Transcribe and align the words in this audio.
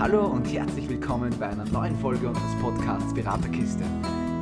Hallo 0.00 0.28
und 0.28 0.50
herzlich 0.50 0.88
willkommen 0.88 1.30
bei 1.38 1.50
einer 1.50 1.66
neuen 1.66 1.94
Folge 1.98 2.26
unseres 2.26 2.54
Podcasts 2.62 3.12
Beraterkiste. 3.12 3.84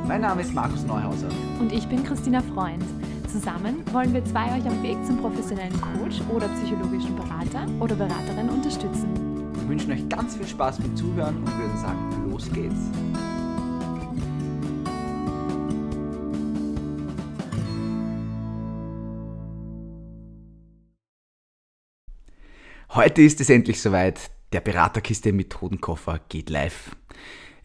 Mein 0.07 0.21
Name 0.21 0.41
ist 0.41 0.53
Markus 0.53 0.85
Neuhauser. 0.85 1.27
Und 1.59 1.73
ich 1.73 1.85
bin 1.89 2.01
Christina 2.05 2.41
Freund. 2.41 2.81
Zusammen 3.27 3.83
wollen 3.91 4.13
wir 4.13 4.23
zwei 4.23 4.45
euch 4.57 4.65
am 4.65 4.81
Weg 4.81 4.95
zum 5.05 5.17
professionellen 5.17 5.73
Coach 5.81 6.21
oder 6.33 6.47
psychologischen 6.47 7.13
Berater 7.13 7.67
oder 7.81 7.93
Beraterin 7.93 8.49
unterstützen. 8.49 9.13
Wir 9.53 9.67
wünschen 9.67 9.91
euch 9.91 10.07
ganz 10.07 10.37
viel 10.37 10.47
Spaß 10.47 10.77
beim 10.77 10.95
Zuhören 10.95 11.35
und 11.35 11.57
würden 11.57 11.77
sagen, 11.77 12.31
los 12.31 12.49
geht's. 12.53 12.79
Heute 22.91 23.21
ist 23.23 23.41
es 23.41 23.49
endlich 23.49 23.81
soweit. 23.81 24.31
Der 24.51 24.61
Beraterkiste 24.61 25.31
Methodenkoffer 25.31 26.21
geht 26.27 26.49
live. 26.49 26.95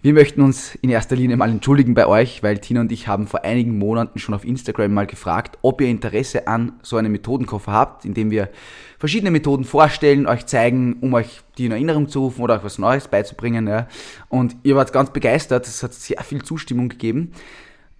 Wir 0.03 0.13
möchten 0.13 0.43
uns 0.43 0.75
in 0.75 0.91
erster 0.91 1.17
Linie 1.17 1.39
mal 1.39 1.49
entschuldigen 1.49 1.95
bei 1.95 2.07
euch, 2.07 2.43
weil 2.43 2.59
Tina 2.59 2.83
und 2.83 2.93
ich 2.93 3.09
haben 3.09 3.27
vor 3.27 3.43
einigen 3.43 3.79
Monaten 3.79 4.19
schon 4.19 4.35
auf 4.35 4.45
Instagram 4.45 4.93
mal 4.93 5.07
gefragt, 5.07 5.57
ob 5.63 5.81
ihr 5.81 5.89
Interesse 5.89 6.47
an 6.47 6.75
so 6.83 6.99
einem 6.99 7.13
Methodenkoffer 7.13 7.73
habt, 7.73 8.05
in 8.05 8.13
dem 8.13 8.31
wir 8.31 8.51
verschiedene 8.99 9.31
Methoden 9.31 9.65
vorstellen, 9.65 10.27
euch 10.27 10.45
zeigen, 10.45 10.99
um 11.01 11.15
euch 11.15 11.41
die 11.57 11.65
in 11.65 11.73
Erinnerung 11.73 12.11
zu 12.11 12.21
rufen 12.21 12.43
oder 12.43 12.57
euch 12.57 12.65
was 12.65 12.77
Neues 12.77 13.09
beizubringen. 13.09 13.67
Ja. 13.67 13.89
Und 14.29 14.55
ihr 14.63 14.77
wart 14.77 14.93
ganz 14.93 15.09
begeistert, 15.09 15.67
es 15.67 15.83
hat 15.83 15.95
sehr 15.95 16.23
viel 16.23 16.43
Zustimmung 16.43 16.91
gegeben. 16.91 17.33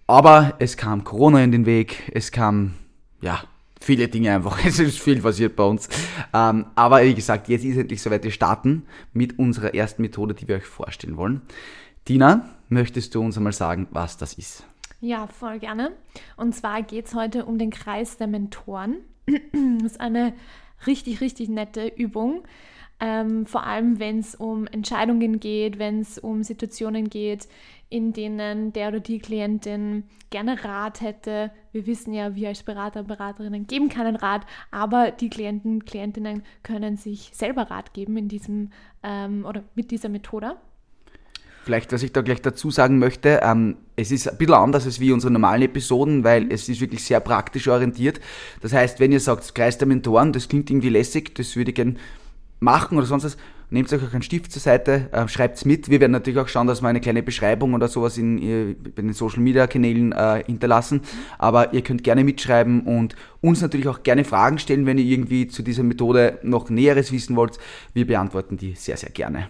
Aber 0.05 0.53
es 0.59 0.77
kam 0.77 1.03
Corona 1.03 1.43
in 1.43 1.51
den 1.51 1.65
Weg, 1.65 2.11
es 2.13 2.31
kam, 2.31 2.75
ja, 3.19 3.45
viele 3.85 4.07
Dinge 4.07 4.33
einfach. 4.33 4.57
Es 4.65 4.79
ist 4.79 4.99
viel 4.99 5.21
passiert 5.21 5.55
bei 5.55 5.63
uns. 5.63 5.87
Ähm, 6.33 6.65
aber 6.75 7.03
wie 7.03 7.13
gesagt, 7.13 7.47
jetzt 7.47 7.63
ist 7.63 7.77
endlich 7.77 8.01
soweit. 8.01 8.23
Wir 8.23 8.31
starten 8.31 8.87
mit 9.13 9.37
unserer 9.37 9.73
ersten 9.73 10.01
Methode, 10.01 10.33
die 10.33 10.47
wir 10.47 10.55
euch 10.57 10.65
vorstellen 10.65 11.17
wollen. 11.17 11.41
Tina, 12.03 12.49
möchtest 12.67 13.13
du 13.13 13.21
uns 13.21 13.37
einmal 13.37 13.53
sagen, 13.53 13.87
was 13.91 14.17
das 14.17 14.33
ist? 14.33 14.65
Ja, 15.01 15.27
voll 15.27 15.59
gerne. 15.59 15.91
Und 16.35 16.55
zwar 16.55 16.81
geht 16.81 17.05
es 17.05 17.13
heute 17.13 17.45
um 17.45 17.59
den 17.59 17.69
Kreis 17.69 18.17
der 18.17 18.27
Mentoren. 18.27 18.97
Das 19.81 19.93
ist 19.93 20.01
eine 20.01 20.33
richtig, 20.87 21.21
richtig 21.21 21.49
nette 21.49 21.87
Übung. 21.87 22.43
Ähm, 22.99 23.45
vor 23.45 23.63
allem, 23.65 23.99
wenn 23.99 24.19
es 24.19 24.35
um 24.35 24.67
Entscheidungen 24.67 25.39
geht, 25.39 25.79
wenn 25.79 25.99
es 25.99 26.17
um 26.17 26.43
Situationen 26.43 27.09
geht, 27.09 27.47
in 27.89 28.13
denen 28.13 28.73
der 28.73 28.89
oder 28.89 28.99
die 28.99 29.19
Klientin 29.19 30.03
gerne 30.29 30.63
Rat 30.63 31.01
hätte. 31.01 31.51
Wir 31.71 31.85
wissen 31.85 32.13
ja, 32.13 32.35
wir 32.35 32.49
als 32.49 32.63
Berater 32.63 33.01
und 33.01 33.07
Beraterinnen 33.07 33.67
geben 33.67 33.89
keinen 33.89 34.15
Rat, 34.15 34.45
aber 34.71 35.11
die 35.11 35.29
Klienten, 35.29 35.85
Klientinnen 35.85 36.43
können 36.63 36.97
sich 36.97 37.31
selber 37.33 37.69
Rat 37.69 37.93
geben 37.93 38.17
in 38.17 38.27
diesem 38.27 38.71
ähm, 39.03 39.45
oder 39.45 39.63
mit 39.75 39.91
dieser 39.91 40.09
Methode. 40.09 40.57
Vielleicht, 41.63 41.91
was 41.91 42.03
ich 42.03 42.13
da 42.13 42.21
gleich 42.21 42.43
dazu 42.43 42.69
sagen 42.69 42.99
möchte, 42.99 43.39
ähm, 43.41 43.77
es 43.95 44.11
ist 44.11 44.29
ein 44.29 44.37
bisschen 44.37 44.53
anders 44.53 44.85
als 44.85 44.99
wie 44.99 45.11
unsere 45.11 45.33
normalen 45.33 45.63
Episoden, 45.63 46.23
weil 46.23 46.51
es 46.51 46.69
ist 46.69 46.79
wirklich 46.79 47.03
sehr 47.03 47.19
praktisch 47.19 47.67
orientiert. 47.67 48.19
Das 48.61 48.71
heißt, 48.71 48.99
wenn 48.99 49.11
ihr 49.11 49.19
sagt, 49.19 49.55
Kreis 49.55 49.79
der 49.79 49.87
Mentoren, 49.87 50.31
das 50.31 50.47
klingt 50.47 50.69
irgendwie 50.69 50.89
lässig, 50.89 51.33
das 51.33 51.55
würde 51.55 51.71
ich 51.71 51.75
gerne 51.75 51.95
machen 52.59 52.99
oder 52.99 53.07
sonst 53.07 53.23
was, 53.23 53.37
nehmt 53.69 53.91
euch 53.91 54.03
auch 54.03 54.13
einen 54.13 54.21
Stift 54.21 54.51
zur 54.51 54.61
Seite, 54.61 55.09
äh, 55.11 55.27
schreibt 55.27 55.57
es 55.57 55.65
mit. 55.65 55.89
Wir 55.89 55.99
werden 55.99 56.11
natürlich 56.11 56.39
auch 56.39 56.47
schauen, 56.47 56.67
dass 56.67 56.81
wir 56.81 56.87
eine 56.87 57.01
kleine 57.01 57.23
Beschreibung 57.23 57.73
oder 57.73 57.87
sowas 57.87 58.17
in, 58.17 58.37
in 58.37 58.93
den 58.95 59.13
Social 59.13 59.41
Media 59.41 59.67
Kanälen 59.67 60.11
äh, 60.11 60.43
hinterlassen. 60.45 61.01
Aber 61.37 61.73
ihr 61.73 61.81
könnt 61.81 62.03
gerne 62.03 62.23
mitschreiben 62.23 62.81
und 62.81 63.15
uns 63.41 63.61
natürlich 63.61 63.87
auch 63.87 64.03
gerne 64.03 64.23
Fragen 64.23 64.59
stellen, 64.59 64.85
wenn 64.85 64.97
ihr 64.97 65.05
irgendwie 65.05 65.47
zu 65.47 65.63
dieser 65.63 65.83
Methode 65.83 66.39
noch 66.43 66.69
Näheres 66.69 67.11
wissen 67.11 67.35
wollt. 67.35 67.57
Wir 67.93 68.07
beantworten 68.07 68.57
die 68.57 68.73
sehr, 68.73 68.97
sehr 68.97 69.09
gerne. 69.09 69.49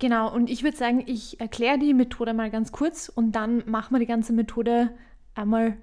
Genau, 0.00 0.32
und 0.34 0.50
ich 0.50 0.64
würde 0.64 0.76
sagen, 0.76 1.02
ich 1.06 1.40
erkläre 1.40 1.78
die 1.78 1.94
Methode 1.94 2.34
mal 2.34 2.50
ganz 2.50 2.72
kurz 2.72 3.08
und 3.08 3.32
dann 3.32 3.62
machen 3.66 3.94
wir 3.94 4.00
die 4.00 4.06
ganze 4.06 4.32
Methode 4.32 4.90
einmal 5.34 5.76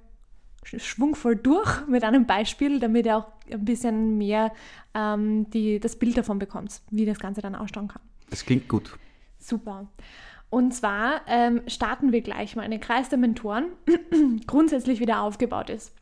schwungvoll 0.64 1.36
durch 1.36 1.88
mit 1.88 2.04
einem 2.04 2.26
Beispiel, 2.26 2.80
damit 2.80 3.06
ihr 3.06 3.18
auch 3.18 3.28
ein 3.52 3.66
bisschen 3.66 4.18
mehr 4.18 4.52
ähm, 4.94 5.50
die, 5.52 5.80
das 5.80 5.96
Bild 5.96 6.18
davon 6.18 6.40
bekommt, 6.40 6.82
wie 6.90 7.06
das 7.06 7.20
Ganze 7.20 7.42
dann 7.42 7.56
ausschauen 7.56 7.88
kann. 7.88 8.02
Das 8.30 8.46
klingt 8.46 8.68
gut. 8.68 8.98
Super. 9.40 9.88
Und 10.50 10.74
zwar 10.74 11.22
ähm, 11.28 11.62
starten 11.68 12.12
wir 12.12 12.22
gleich 12.22 12.56
mal 12.56 12.64
einen 12.64 12.82
Kreis 12.82 13.10
der 13.10 13.18
Mentoren, 13.18 13.68
grundsätzlich 14.48 15.00
wieder 15.00 15.22
aufgebaut 15.22 15.70
ist. 15.70 15.94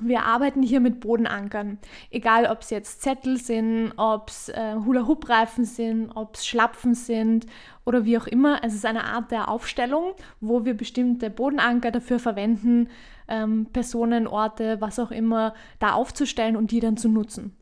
Wir 0.00 0.24
arbeiten 0.24 0.62
hier 0.62 0.80
mit 0.80 1.00
Bodenankern. 1.00 1.78
Egal, 2.10 2.46
ob 2.46 2.62
es 2.62 2.70
jetzt 2.70 3.02
Zettel 3.02 3.36
sind, 3.36 3.92
ob 3.96 4.30
es 4.30 4.48
äh, 4.48 4.74
Hula-Hoop-Reifen 4.74 5.64
sind, 5.64 6.10
ob 6.14 6.36
es 6.36 6.46
Schlapfen 6.46 6.94
sind 6.94 7.46
oder 7.84 8.04
wie 8.04 8.18
auch 8.18 8.26
immer. 8.26 8.60
Es 8.64 8.74
ist 8.74 8.86
eine 8.86 9.04
Art 9.04 9.30
der 9.30 9.48
Aufstellung, 9.48 10.14
wo 10.40 10.64
wir 10.64 10.74
bestimmte 10.74 11.30
Bodenanker 11.30 11.90
dafür 11.90 12.18
verwenden, 12.18 12.88
ähm, 13.32 13.66
Personen, 13.72 14.28
Orte, 14.28 14.80
was 14.80 14.98
auch 14.98 15.10
immer, 15.10 15.54
da 15.78 15.94
aufzustellen 15.94 16.54
und 16.54 16.70
die 16.70 16.80
dann 16.80 16.96
zu 16.96 17.08
nutzen. 17.08 17.56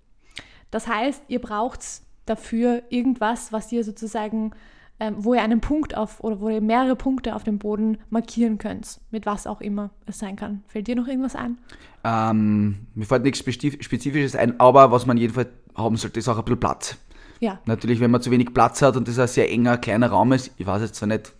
Das 0.70 0.86
heißt, 0.86 1.22
ihr 1.28 1.40
braucht 1.40 1.80
dafür 2.26 2.82
irgendwas, 2.90 3.52
was 3.52 3.72
ihr 3.72 3.84
sozusagen 3.84 4.52
ähm, 5.00 5.14
wo 5.18 5.32
ihr 5.32 5.40
einen 5.40 5.62
Punkt 5.62 5.96
auf 5.96 6.22
oder 6.22 6.40
wo 6.40 6.50
ihr 6.50 6.60
mehrere 6.60 6.94
Punkte 6.94 7.34
auf 7.34 7.42
dem 7.42 7.58
Boden 7.58 7.96
markieren 8.10 8.58
könnt, 8.58 9.00
mit 9.10 9.24
was 9.24 9.46
auch 9.46 9.62
immer 9.62 9.90
es 10.04 10.18
sein 10.18 10.36
kann. 10.36 10.62
Fällt 10.68 10.86
dir 10.86 10.94
noch 10.94 11.08
irgendwas 11.08 11.34
ein? 11.34 11.56
Ähm, 12.04 12.86
mir 12.94 13.06
fällt 13.06 13.22
nichts 13.22 13.38
Spezifisches 13.38 14.36
ein, 14.36 14.60
aber 14.60 14.92
was 14.92 15.06
man 15.06 15.16
jedenfalls 15.16 15.48
haben 15.74 15.96
sollte, 15.96 16.18
ist 16.18 16.28
auch 16.28 16.36
ein 16.36 16.44
bisschen 16.44 16.60
Platz. 16.60 16.98
Ja. 17.40 17.58
Natürlich, 17.64 18.00
wenn 18.00 18.10
man 18.10 18.20
zu 18.20 18.30
wenig 18.30 18.52
Platz 18.52 18.82
hat 18.82 18.98
und 18.98 19.08
das 19.08 19.18
ein 19.18 19.26
sehr 19.26 19.50
enger, 19.50 19.78
kleiner 19.78 20.08
Raum 20.08 20.32
ist, 20.32 20.52
ich 20.58 20.66
weiß 20.66 20.82
jetzt 20.82 20.96
zwar 20.96 21.08
nicht, 21.08 21.32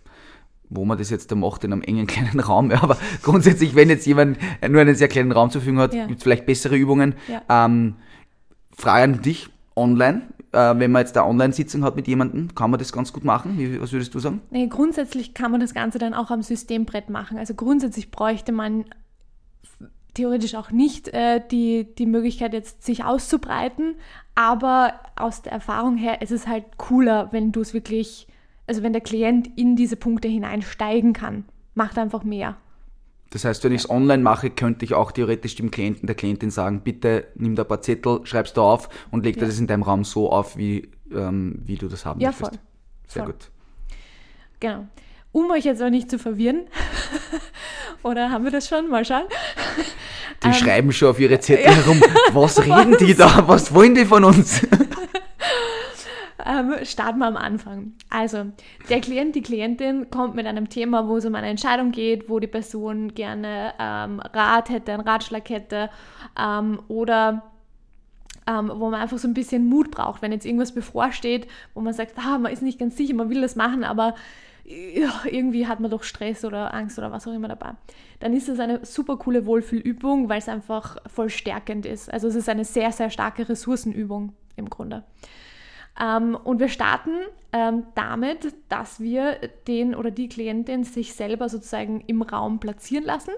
wo 0.71 0.85
man 0.85 0.97
das 0.97 1.09
jetzt 1.09 1.31
da 1.31 1.35
macht 1.35 1.63
in 1.63 1.73
einem 1.73 1.83
engen 1.83 2.07
kleinen 2.07 2.39
Raum, 2.39 2.71
ja, 2.71 2.81
aber 2.81 2.97
grundsätzlich, 3.21 3.75
wenn 3.75 3.89
jetzt 3.89 4.07
jemand 4.07 4.39
nur 4.67 4.81
einen 4.81 4.95
sehr 4.95 5.07
kleinen 5.07 5.31
Raum 5.31 5.51
zur 5.51 5.61
Verfügung 5.61 5.81
hat, 5.81 5.93
ja. 5.93 6.07
gibt 6.07 6.17
es 6.17 6.23
vielleicht 6.23 6.45
bessere 6.45 6.75
Übungen. 6.75 7.15
Ja. 7.27 7.65
Ähm, 7.65 7.95
Frage 8.75 9.03
an 9.03 9.21
dich, 9.21 9.49
online, 9.75 10.23
äh, 10.53 10.73
wenn 10.77 10.91
man 10.91 11.01
jetzt 11.01 11.17
eine 11.17 11.27
Online-Sitzung 11.27 11.83
hat 11.83 11.95
mit 11.95 12.07
jemandem, 12.07 12.55
kann 12.55 12.71
man 12.71 12.79
das 12.79 12.91
ganz 12.91 13.13
gut 13.13 13.23
machen? 13.23 13.57
Wie, 13.57 13.79
was 13.79 13.91
würdest 13.91 14.13
du 14.15 14.19
sagen? 14.19 14.41
Nee, 14.49 14.67
grundsätzlich 14.67 15.33
kann 15.33 15.51
man 15.51 15.59
das 15.59 15.73
Ganze 15.73 15.99
dann 15.99 16.13
auch 16.13 16.31
am 16.31 16.41
Systembrett 16.41 17.09
machen. 17.09 17.37
Also 17.37 17.53
grundsätzlich 17.53 18.11
bräuchte 18.11 18.51
man 18.51 18.85
theoretisch 20.13 20.55
auch 20.55 20.71
nicht 20.71 21.07
äh, 21.09 21.41
die, 21.51 21.87
die 21.95 22.05
Möglichkeit, 22.05 22.53
jetzt 22.53 22.83
sich 22.83 23.03
auszubreiten, 23.03 23.95
aber 24.35 24.93
aus 25.15 25.41
der 25.41 25.53
Erfahrung 25.53 25.95
her 25.95 26.21
ist 26.21 26.31
es 26.31 26.47
halt 26.47 26.77
cooler, 26.77 27.29
wenn 27.31 27.51
du 27.51 27.61
es 27.61 27.73
wirklich, 27.73 28.27
also 28.71 28.83
wenn 28.83 28.93
der 28.93 29.01
Klient 29.01 29.49
in 29.57 29.75
diese 29.75 29.97
Punkte 29.97 30.29
hineinsteigen 30.29 31.11
kann. 31.11 31.43
Macht 31.75 31.97
einfach 31.97 32.23
mehr. 32.23 32.55
Das 33.31 33.43
heißt, 33.43 33.65
wenn 33.65 33.73
ich 33.73 33.81
es 33.81 33.89
online 33.89 34.23
mache, 34.23 34.49
könnte 34.49 34.85
ich 34.85 34.93
auch 34.93 35.11
theoretisch 35.11 35.55
dem 35.55 35.71
Klienten, 35.71 36.07
der 36.07 36.15
Klientin 36.15 36.51
sagen, 36.51 36.79
bitte 36.79 37.27
nimm 37.35 37.57
da 37.57 37.63
ein 37.63 37.67
paar 37.67 37.81
Zettel, 37.81 38.21
schreibst 38.23 38.55
du 38.55 38.61
auf 38.61 38.87
und 39.11 39.25
leg 39.25 39.35
ja. 39.35 39.45
das 39.45 39.59
in 39.59 39.67
deinem 39.67 39.83
Raum 39.83 40.05
so 40.05 40.31
auf, 40.31 40.55
wie, 40.55 40.89
ähm, 41.13 41.59
wie 41.65 41.75
du 41.75 41.89
das 41.89 42.05
haben 42.05 42.21
ja, 42.21 42.29
möchtest. 42.29 42.51
Voll. 42.51 42.59
Sehr 43.07 43.23
voll. 43.23 43.33
gut. 43.33 43.51
Genau. 44.61 44.87
Um 45.33 45.51
euch 45.51 45.65
jetzt 45.65 45.83
auch 45.83 45.89
nicht 45.89 46.09
zu 46.09 46.17
verwirren, 46.17 46.61
oder 48.03 48.31
haben 48.31 48.45
wir 48.45 48.51
das 48.51 48.69
schon? 48.69 48.89
Mal 48.89 49.03
schauen. 49.03 49.25
Die 50.43 50.47
ähm, 50.47 50.53
schreiben 50.53 50.91
schon 50.93 51.09
auf 51.09 51.19
ihre 51.19 51.41
Zettel 51.41 51.75
herum. 51.75 52.01
Was 52.31 52.57
reden 52.63 52.95
die 52.97 53.15
da? 53.15 53.45
Was 53.49 53.73
wollen 53.73 53.95
die 53.95 54.05
von 54.05 54.23
uns? 54.23 54.65
Ähm, 56.45 56.73
starten 56.83 57.19
wir 57.19 57.27
am 57.27 57.37
Anfang. 57.37 57.93
Also, 58.09 58.45
der 58.89 59.01
Klient, 59.01 59.35
die 59.35 59.41
Klientin 59.41 60.09
kommt 60.09 60.35
mit 60.35 60.45
einem 60.45 60.69
Thema, 60.69 61.07
wo 61.07 61.17
es 61.17 61.25
um 61.25 61.35
eine 61.35 61.47
Entscheidung 61.47 61.91
geht, 61.91 62.29
wo 62.29 62.39
die 62.39 62.47
Person 62.47 63.13
gerne 63.13 63.73
ähm, 63.79 64.19
Rat 64.19 64.69
hätte, 64.69 64.93
einen 64.93 65.01
Ratschlag 65.01 65.49
hätte 65.49 65.89
ähm, 66.39 66.79
oder 66.87 67.43
ähm, 68.47 68.71
wo 68.73 68.89
man 68.89 69.01
einfach 69.01 69.17
so 69.17 69.27
ein 69.27 69.33
bisschen 69.33 69.67
Mut 69.67 69.91
braucht, 69.91 70.21
wenn 70.21 70.31
jetzt 70.31 70.45
irgendwas 70.45 70.73
bevorsteht, 70.73 71.47
wo 71.73 71.81
man 71.81 71.93
sagt, 71.93 72.17
ah, 72.17 72.37
man 72.37 72.51
ist 72.51 72.61
nicht 72.61 72.79
ganz 72.79 72.97
sicher, 72.97 73.13
man 73.13 73.29
will 73.29 73.41
das 73.41 73.55
machen, 73.55 73.83
aber 73.83 74.15
irgendwie 74.63 75.67
hat 75.67 75.79
man 75.79 75.91
doch 75.91 76.03
Stress 76.03 76.45
oder 76.45 76.73
Angst 76.73 76.97
oder 76.97 77.11
was 77.11 77.27
auch 77.27 77.33
immer 77.33 77.47
dabei. 77.47 77.73
Dann 78.19 78.33
ist 78.33 78.47
es 78.47 78.59
eine 78.59 78.85
super 78.85 79.17
coole 79.17 79.45
Wohlfühlübung, 79.45 80.29
weil 80.29 80.37
es 80.37 80.47
einfach 80.47 80.97
voll 81.07 81.29
stärkend 81.29 81.85
ist. 81.85 82.11
Also 82.11 82.27
es 82.27 82.35
ist 82.35 82.47
eine 82.47 82.63
sehr, 82.63 82.91
sehr 82.91 83.09
starke 83.09 83.49
Ressourcenübung 83.49 84.33
im 84.55 84.69
Grunde. 84.69 85.03
Ähm, 85.99 86.35
und 86.35 86.59
wir 86.59 86.69
starten 86.69 87.11
ähm, 87.51 87.83
damit, 87.95 88.53
dass 88.69 88.99
wir 88.99 89.37
den 89.67 89.93
oder 89.95 90.11
die 90.11 90.29
Klientin 90.29 90.83
sich 90.83 91.13
selber 91.13 91.49
sozusagen 91.49 92.01
im 92.01 92.21
Raum 92.21 92.59
platzieren 92.59 93.05
lassen. 93.05 93.31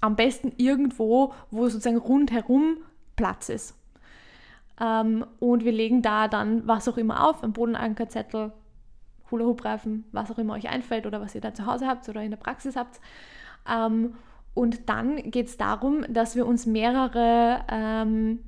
Am 0.00 0.14
besten 0.14 0.52
irgendwo, 0.56 1.34
wo 1.50 1.68
sozusagen 1.68 1.96
rundherum 1.96 2.78
Platz 3.16 3.48
ist. 3.48 3.74
Ähm, 4.80 5.26
und 5.40 5.64
wir 5.64 5.72
legen 5.72 6.02
da 6.02 6.28
dann 6.28 6.66
was 6.66 6.88
auch 6.88 6.96
immer 6.96 7.28
auf, 7.28 7.42
ein 7.42 7.52
Bodenankerzettel, 7.52 8.52
Hula-Hoop-Reifen, 9.30 10.04
was 10.12 10.30
auch 10.30 10.38
immer 10.38 10.54
euch 10.54 10.68
einfällt 10.68 11.06
oder 11.06 11.20
was 11.20 11.34
ihr 11.34 11.40
da 11.40 11.52
zu 11.52 11.66
Hause 11.66 11.86
habt 11.86 12.08
oder 12.08 12.22
in 12.22 12.30
der 12.30 12.38
Praxis 12.38 12.76
habt. 12.76 13.00
Ähm, 13.68 14.14
und 14.54 14.88
dann 14.88 15.16
geht 15.30 15.46
es 15.46 15.56
darum, 15.56 16.04
dass 16.08 16.36
wir 16.36 16.46
uns 16.46 16.66
mehrere 16.66 17.64
ähm, 17.68 18.40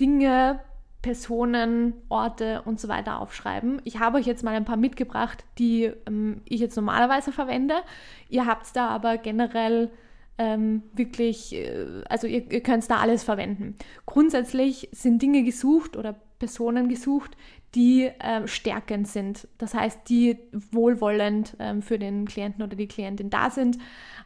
Dinge 0.00 0.60
Personen, 1.02 1.94
Orte 2.08 2.62
und 2.64 2.80
so 2.80 2.88
weiter 2.88 3.20
aufschreiben. 3.20 3.82
Ich 3.84 3.98
habe 3.98 4.18
euch 4.18 4.26
jetzt 4.26 4.44
mal 4.44 4.54
ein 4.54 4.64
paar 4.64 4.76
mitgebracht, 4.76 5.44
die 5.58 5.92
ähm, 6.06 6.40
ich 6.44 6.60
jetzt 6.60 6.76
normalerweise 6.76 7.32
verwende. 7.32 7.74
Ihr 8.28 8.46
habt 8.46 8.74
da 8.76 8.88
aber 8.88 9.18
generell 9.18 9.90
ähm, 10.38 10.82
wirklich, 10.94 11.54
äh, 11.54 12.02
also 12.08 12.28
ihr, 12.28 12.50
ihr 12.50 12.62
könnt 12.62 12.88
da 12.88 12.98
alles 12.98 13.24
verwenden. 13.24 13.76
Grundsätzlich 14.06 14.88
sind 14.92 15.20
Dinge 15.20 15.42
gesucht 15.42 15.96
oder 15.96 16.14
Personen 16.38 16.88
gesucht, 16.88 17.36
die 17.74 18.04
äh, 18.04 18.46
stärkend 18.46 19.08
sind. 19.08 19.48
Das 19.58 19.74
heißt, 19.74 20.08
die 20.08 20.38
wohlwollend 20.52 21.56
ähm, 21.58 21.82
für 21.82 21.98
den 21.98 22.26
Klienten 22.26 22.62
oder 22.62 22.76
die 22.76 22.88
Klientin 22.88 23.30
da 23.30 23.50
sind, 23.50 23.78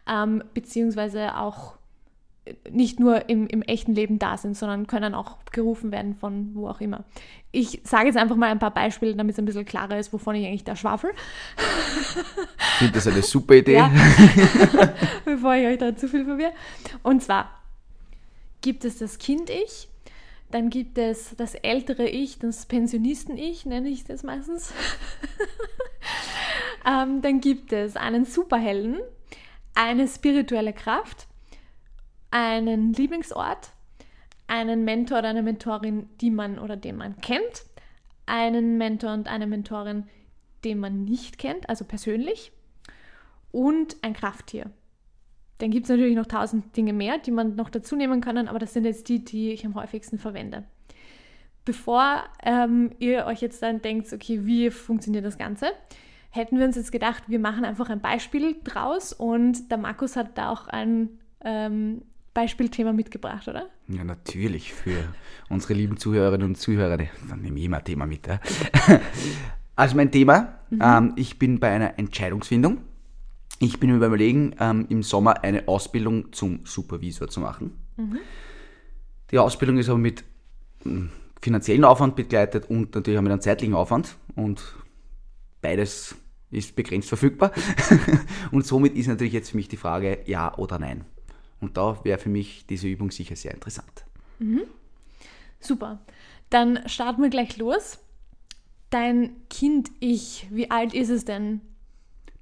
ähm, 0.08 0.42
beziehungsweise 0.52 1.36
auch 1.36 1.78
nicht 2.70 3.00
nur 3.00 3.28
im, 3.28 3.46
im 3.46 3.62
echten 3.62 3.94
Leben 3.94 4.18
da 4.18 4.36
sind, 4.36 4.56
sondern 4.56 4.86
können 4.86 5.14
auch 5.14 5.38
gerufen 5.52 5.90
werden 5.92 6.14
von 6.14 6.54
wo 6.54 6.68
auch 6.68 6.80
immer. 6.80 7.04
Ich 7.52 7.80
sage 7.84 8.06
jetzt 8.06 8.16
einfach 8.16 8.36
mal 8.36 8.50
ein 8.50 8.58
paar 8.58 8.72
Beispiele, 8.72 9.14
damit 9.14 9.34
es 9.34 9.38
ein 9.38 9.44
bisschen 9.44 9.64
klarer 9.64 9.98
ist, 9.98 10.12
wovon 10.12 10.34
ich 10.36 10.46
eigentlich 10.46 10.64
da 10.64 10.76
schwafel. 10.76 11.10
Ich 11.56 12.78
finde 12.78 12.92
das 12.94 13.06
eine 13.06 13.22
super 13.22 13.54
Idee. 13.54 13.74
Ja. 13.74 13.90
Bevor 15.24 15.54
ich 15.54 15.66
euch 15.66 15.78
da 15.78 15.96
zu 15.96 16.08
viel 16.08 16.24
verwirre. 16.24 16.52
Und 17.02 17.22
zwar 17.22 17.50
gibt 18.60 18.84
es 18.84 18.98
das 18.98 19.18
Kind-Ich, 19.18 19.88
dann 20.50 20.70
gibt 20.70 20.98
es 20.98 21.34
das 21.36 21.54
ältere 21.54 22.08
Ich, 22.08 22.38
das 22.38 22.66
Pensionisten-Ich, 22.66 23.66
nenne 23.66 23.88
ich 23.88 24.04
das 24.04 24.22
meistens. 24.22 24.72
ähm, 26.86 27.22
dann 27.22 27.40
gibt 27.40 27.72
es 27.72 27.96
einen 27.96 28.24
Superhelden, 28.24 28.98
eine 29.74 30.06
spirituelle 30.06 30.72
Kraft, 30.72 31.26
einen 32.36 32.92
Lieblingsort, 32.92 33.70
einen 34.46 34.84
Mentor 34.84 35.20
oder 35.20 35.30
eine 35.30 35.42
Mentorin, 35.42 36.10
die 36.20 36.30
man 36.30 36.58
oder 36.58 36.76
den 36.76 36.96
man 36.96 37.18
kennt, 37.22 37.64
einen 38.26 38.76
Mentor 38.76 39.14
und 39.14 39.26
eine 39.26 39.46
Mentorin, 39.46 40.04
den 40.62 40.78
man 40.78 41.04
nicht 41.04 41.38
kennt, 41.38 41.66
also 41.70 41.86
persönlich, 41.86 42.52
und 43.52 43.96
ein 44.02 44.12
Krafttier. 44.12 44.70
Dann 45.58 45.70
gibt 45.70 45.84
es 45.84 45.90
natürlich 45.90 46.14
noch 46.14 46.26
tausend 46.26 46.76
Dinge 46.76 46.92
mehr, 46.92 47.16
die 47.16 47.30
man 47.30 47.56
noch 47.56 47.70
dazu 47.70 47.96
nehmen 47.96 48.20
kann, 48.20 48.48
aber 48.48 48.58
das 48.58 48.74
sind 48.74 48.84
jetzt 48.84 49.08
die, 49.08 49.24
die 49.24 49.52
ich 49.52 49.64
am 49.64 49.74
häufigsten 49.74 50.18
verwende. 50.18 50.64
Bevor 51.64 52.22
ähm, 52.42 52.90
ihr 52.98 53.24
euch 53.24 53.40
jetzt 53.40 53.62
dann 53.62 53.80
denkt, 53.80 54.12
okay, 54.12 54.44
wie 54.44 54.70
funktioniert 54.70 55.24
das 55.24 55.38
Ganze, 55.38 55.68
hätten 56.28 56.58
wir 56.58 56.66
uns 56.66 56.76
jetzt 56.76 56.92
gedacht, 56.92 57.22
wir 57.28 57.38
machen 57.38 57.64
einfach 57.64 57.88
ein 57.88 58.02
Beispiel 58.02 58.56
draus 58.62 59.14
und 59.14 59.70
der 59.70 59.78
Markus 59.78 60.16
hat 60.16 60.36
da 60.36 60.50
auch 60.50 60.68
ein 60.68 61.18
ähm, 61.42 62.02
Beispielthema 62.36 62.92
mitgebracht, 62.92 63.48
oder? 63.48 63.70
Ja, 63.88 64.04
natürlich. 64.04 64.74
Für 64.74 65.14
unsere 65.48 65.72
lieben 65.72 65.96
Zuhörerinnen 65.96 66.46
und 66.46 66.56
Zuhörer, 66.56 66.98
dann 66.98 67.40
nehme 67.40 67.58
ich 67.58 67.64
immer 67.64 67.78
ein 67.78 67.84
Thema 67.84 68.06
mit. 68.06 68.26
Ja. 68.26 68.38
Also 69.78 69.94
mein 69.94 70.10
Thema, 70.10 70.54
mhm. 70.70 70.80
ähm, 70.82 71.12
ich 71.16 71.38
bin 71.38 71.60
bei 71.60 71.70
einer 71.70 71.98
Entscheidungsfindung. 71.98 72.78
Ich 73.58 73.78
bin 73.78 73.94
überlegen, 73.94 74.54
ähm, 74.58 74.86
im 74.88 75.02
Sommer 75.02 75.44
eine 75.44 75.68
Ausbildung 75.68 76.32
zum 76.32 76.60
Supervisor 76.64 77.28
zu 77.28 77.40
machen. 77.40 77.72
Mhm. 77.98 78.18
Die 79.30 79.38
Ausbildung 79.38 79.76
ist 79.76 79.90
aber 79.90 79.98
mit 79.98 80.24
hm, 80.82 81.10
finanziellen 81.42 81.84
Aufwand 81.84 82.16
begleitet 82.16 82.70
und 82.70 82.94
natürlich 82.94 83.18
auch 83.18 83.22
mit 83.22 83.32
einem 83.32 83.42
zeitlichen 83.42 83.74
Aufwand. 83.74 84.16
Und 84.34 84.62
beides 85.60 86.16
ist 86.50 86.74
begrenzt 86.74 87.10
verfügbar. 87.10 87.52
und 88.50 88.64
somit 88.64 88.96
ist 88.96 89.08
natürlich 89.08 89.34
jetzt 89.34 89.50
für 89.50 89.58
mich 89.58 89.68
die 89.68 89.76
Frage, 89.76 90.20
ja 90.24 90.56
oder 90.56 90.78
nein. 90.78 91.04
Und 91.60 91.76
da 91.76 92.04
wäre 92.04 92.18
für 92.18 92.28
mich 92.28 92.66
diese 92.66 92.88
Übung 92.88 93.10
sicher 93.10 93.36
sehr 93.36 93.54
interessant. 93.54 94.04
Mhm. 94.38 94.62
Super. 95.60 96.00
Dann 96.50 96.86
starten 96.88 97.22
wir 97.22 97.30
gleich 97.30 97.56
los. 97.56 97.98
Dein 98.90 99.36
Kind-Ich, 99.50 100.46
wie 100.50 100.70
alt 100.70 100.94
ist 100.94 101.08
es 101.08 101.24
denn? 101.24 101.60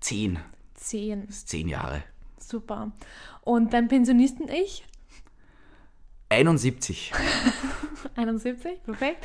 Zehn. 0.00 0.38
Zehn. 0.75 1.26
Das 1.26 1.37
ist 1.37 1.49
zehn 1.49 1.69
Jahre. 1.69 2.02
Super. 2.38 2.93
Und 3.43 3.72
dein 3.72 3.88
Pensionisten-Ich? 3.88 4.84
71. 6.28 7.12
71, 8.17 8.82
perfekt. 8.84 9.25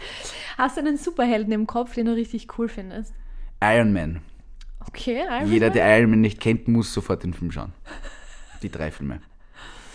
Hast 0.58 0.78
du 0.78 0.82
einen 0.82 0.98
Superhelden 0.98 1.52
im 1.52 1.68
Kopf, 1.68 1.96
den 1.96 2.06
du 2.06 2.14
richtig 2.14 2.58
cool 2.58 2.70
findest? 2.70 3.14
Iron 3.62 3.92
Man. 3.92 4.22
Okay, 4.88 5.24
Iron 5.28 5.52
Jeder, 5.52 5.68
Man. 5.68 5.74
der 5.74 6.00
Iron 6.00 6.10
Man 6.12 6.22
nicht 6.22 6.40
kennt, 6.40 6.68
muss 6.68 6.94
sofort 6.94 7.24
den 7.24 7.34
Film 7.34 7.52
schauen. 7.52 7.74
Die 8.62 8.70
drei 8.70 8.92
Filme. 8.92 9.22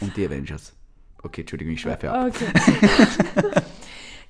Und 0.04 0.16
die 0.16 0.26
Avengers. 0.26 0.74
Okay, 1.22 1.40
Entschuldigung, 1.40 1.74
ich 1.74 1.80
schweife 1.80 2.10
ab. 2.10 2.26
Okay. 2.28 2.46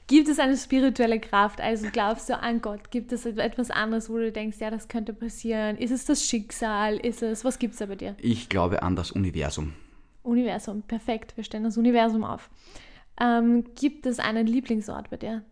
Gibt 0.06 0.28
es 0.28 0.38
eine 0.38 0.56
spirituelle 0.56 1.18
Kraft? 1.18 1.60
Also 1.60 1.88
glaubst 1.90 2.28
du 2.28 2.38
an 2.38 2.60
Gott? 2.60 2.90
Gibt 2.90 3.10
es 3.10 3.24
etwas 3.24 3.70
anderes, 3.70 4.10
wo 4.10 4.18
du 4.18 4.30
denkst, 4.30 4.58
ja, 4.60 4.70
das 4.70 4.86
könnte 4.86 5.14
passieren? 5.14 5.76
Ist 5.78 5.90
es 5.90 6.04
das 6.04 6.24
Schicksal? 6.24 6.98
Ist 6.98 7.22
es, 7.22 7.44
was 7.44 7.58
gibt 7.58 7.72
es 7.72 7.78
da 7.78 7.86
bei 7.86 7.96
dir? 7.96 8.14
Ich 8.20 8.48
glaube 8.48 8.82
an 8.82 8.96
das 8.96 9.10
Universum. 9.10 9.72
Universum, 10.22 10.82
perfekt. 10.82 11.36
Wir 11.36 11.44
stellen 11.44 11.64
das 11.64 11.78
Universum 11.78 12.22
auf. 12.22 12.50
Ähm, 13.20 13.64
gibt 13.74 14.06
es 14.06 14.18
einen 14.18 14.46
Lieblingsort 14.46 15.08
bei 15.10 15.16
dir? 15.16 15.42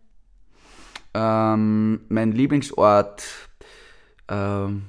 Ähm, 1.15 2.01
mein 2.09 2.31
Lieblingsort, 2.31 3.23
ähm, 4.29 4.83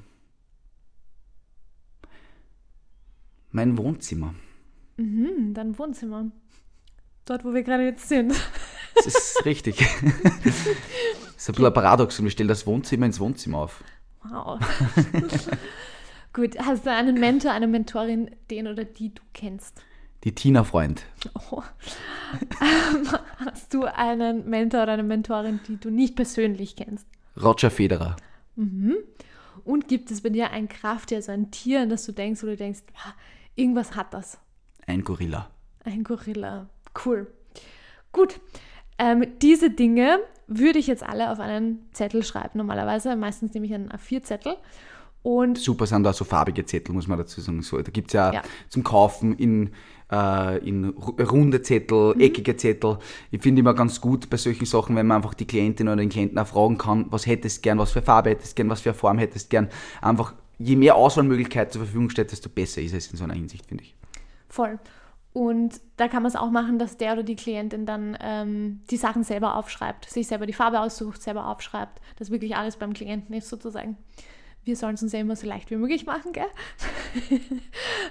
mein 3.50 3.78
Wohnzimmer. 3.78 4.34
Mhm, 4.96 5.54
dein 5.54 5.78
Wohnzimmer. 5.78 6.30
Dort, 7.24 7.44
wo 7.44 7.54
wir 7.54 7.62
gerade 7.62 7.84
jetzt 7.84 8.08
sind. 8.08 8.34
Das 8.94 9.06
ist 9.06 9.44
richtig. 9.44 9.78
Das 9.78 9.86
ist 10.44 10.68
ein 11.48 11.52
bisschen 11.52 11.66
ein 11.66 11.72
Paradox 11.72 12.18
und 12.18 12.26
wir 12.26 12.30
stellen 12.30 12.48
das 12.48 12.66
Wohnzimmer 12.66 13.06
ins 13.06 13.18
Wohnzimmer 13.18 13.58
auf. 13.58 13.82
Wow. 14.22 14.60
Gut, 16.32 16.58
hast 16.58 16.86
du 16.86 16.90
einen 16.90 17.18
Mentor, 17.18 17.52
eine 17.52 17.66
Mentorin, 17.66 18.30
den 18.50 18.66
oder 18.66 18.84
die 18.84 19.14
du 19.14 19.22
kennst? 19.32 19.80
Die 20.24 20.34
Tina-Freund. 20.34 21.04
Oh. 21.50 21.62
hast 23.44 23.72
du 23.72 23.84
einen 23.84 24.48
Mentor 24.48 24.84
oder 24.84 24.92
eine 24.92 25.02
Mentorin, 25.02 25.60
die 25.68 25.76
du 25.76 25.90
nicht 25.90 26.16
persönlich 26.16 26.76
kennst? 26.76 27.06
Roger 27.40 27.70
Federer. 27.70 28.16
Mhm. 28.56 28.96
Und 29.64 29.88
gibt 29.88 30.10
es 30.10 30.22
bei 30.22 30.30
dir 30.30 30.50
ein 30.50 30.68
Krafttier, 30.68 31.18
also 31.18 31.32
ein 31.32 31.50
Tier, 31.50 31.82
an 31.82 31.88
das 31.88 32.04
du 32.06 32.12
denkst, 32.12 32.42
wo 32.42 32.46
du 32.46 32.56
denkst, 32.56 32.80
irgendwas 33.54 33.94
hat 33.94 34.12
das? 34.12 34.38
Ein 34.86 35.02
Gorilla. 35.02 35.50
Ein 35.84 36.04
Gorilla. 36.04 36.66
Cool. 37.04 37.26
Gut. 38.12 38.40
Ähm, 38.98 39.26
diese 39.42 39.70
Dinge 39.70 40.20
würde 40.46 40.78
ich 40.78 40.86
jetzt 40.86 41.02
alle 41.02 41.30
auf 41.30 41.40
einen 41.40 41.88
Zettel 41.92 42.22
schreiben 42.22 42.58
normalerweise. 42.58 43.16
Meistens 43.16 43.54
nehme 43.54 43.66
ich 43.66 43.74
einen 43.74 43.90
A4-Zettel. 43.90 44.56
Und 45.22 45.56
Super 45.56 45.86
sind 45.86 46.04
da 46.04 46.12
so 46.12 46.24
farbige 46.24 46.66
Zettel, 46.66 46.94
muss 46.94 47.08
man 47.08 47.16
dazu 47.16 47.40
sagen. 47.40 47.62
So, 47.62 47.80
da 47.80 47.90
gibt 47.90 48.08
es 48.08 48.12
ja, 48.12 48.34
ja, 48.34 48.42
zum 48.68 48.84
Kaufen 48.84 49.34
in, 49.38 49.70
äh, 50.12 50.58
in 50.58 50.90
runde 50.90 51.62
Zettel, 51.62 52.14
mhm. 52.14 52.20
eckige 52.20 52.56
Zettel. 52.58 52.98
Ich 53.30 53.40
finde 53.40 53.60
immer 53.60 53.72
ganz 53.72 54.02
gut 54.02 54.28
bei 54.28 54.36
solchen 54.36 54.66
Sachen, 54.66 54.96
wenn 54.96 55.06
man 55.06 55.16
einfach 55.16 55.32
die 55.32 55.46
Klientin 55.46 55.88
oder 55.88 55.96
den 55.96 56.10
Klienten 56.10 56.38
auch 56.38 56.46
fragen 56.46 56.76
kann, 56.76 57.06
was 57.08 57.26
hättest 57.26 57.58
du 57.58 57.62
gern, 57.62 57.78
was 57.78 57.92
für 57.92 58.02
Farbe 58.02 58.30
hättest 58.30 58.52
du 58.52 58.56
gern, 58.56 58.68
was 58.68 58.82
für 58.82 58.92
Form 58.92 59.16
hättest 59.16 59.46
du 59.46 59.50
gern. 59.50 59.70
Einfach, 60.02 60.34
je 60.58 60.76
mehr 60.76 60.94
Auswahlmöglichkeit 60.94 61.72
zur 61.72 61.84
Verfügung 61.84 62.10
steht, 62.10 62.30
desto 62.30 62.50
besser 62.50 62.82
ist 62.82 62.92
es 62.92 63.10
in 63.10 63.16
so 63.16 63.24
einer 63.24 63.34
Hinsicht, 63.34 63.64
finde 63.64 63.84
ich. 63.84 63.94
Voll. 64.54 64.78
Und 65.32 65.80
da 65.96 66.06
kann 66.06 66.22
man 66.22 66.30
es 66.30 66.36
auch 66.36 66.50
machen, 66.50 66.78
dass 66.78 66.96
der 66.96 67.14
oder 67.14 67.24
die 67.24 67.34
Klientin 67.34 67.86
dann 67.86 68.16
ähm, 68.20 68.82
die 68.88 68.96
Sachen 68.96 69.24
selber 69.24 69.56
aufschreibt, 69.56 70.08
sich 70.08 70.28
selber 70.28 70.46
die 70.46 70.52
Farbe 70.52 70.78
aussucht, 70.78 71.20
selber 71.20 71.48
aufschreibt, 71.48 72.00
dass 72.20 72.30
wirklich 72.30 72.54
alles 72.54 72.76
beim 72.76 72.92
Klienten 72.92 73.34
ist 73.34 73.48
sozusagen. 73.48 73.96
Wir 74.62 74.76
sollen 74.76 74.94
es 74.94 75.02
uns 75.02 75.12
ja 75.12 75.18
immer 75.18 75.34
so 75.34 75.48
leicht 75.48 75.72
wie 75.72 75.76
möglich 75.76 76.06
machen, 76.06 76.32
gell? 76.32 76.46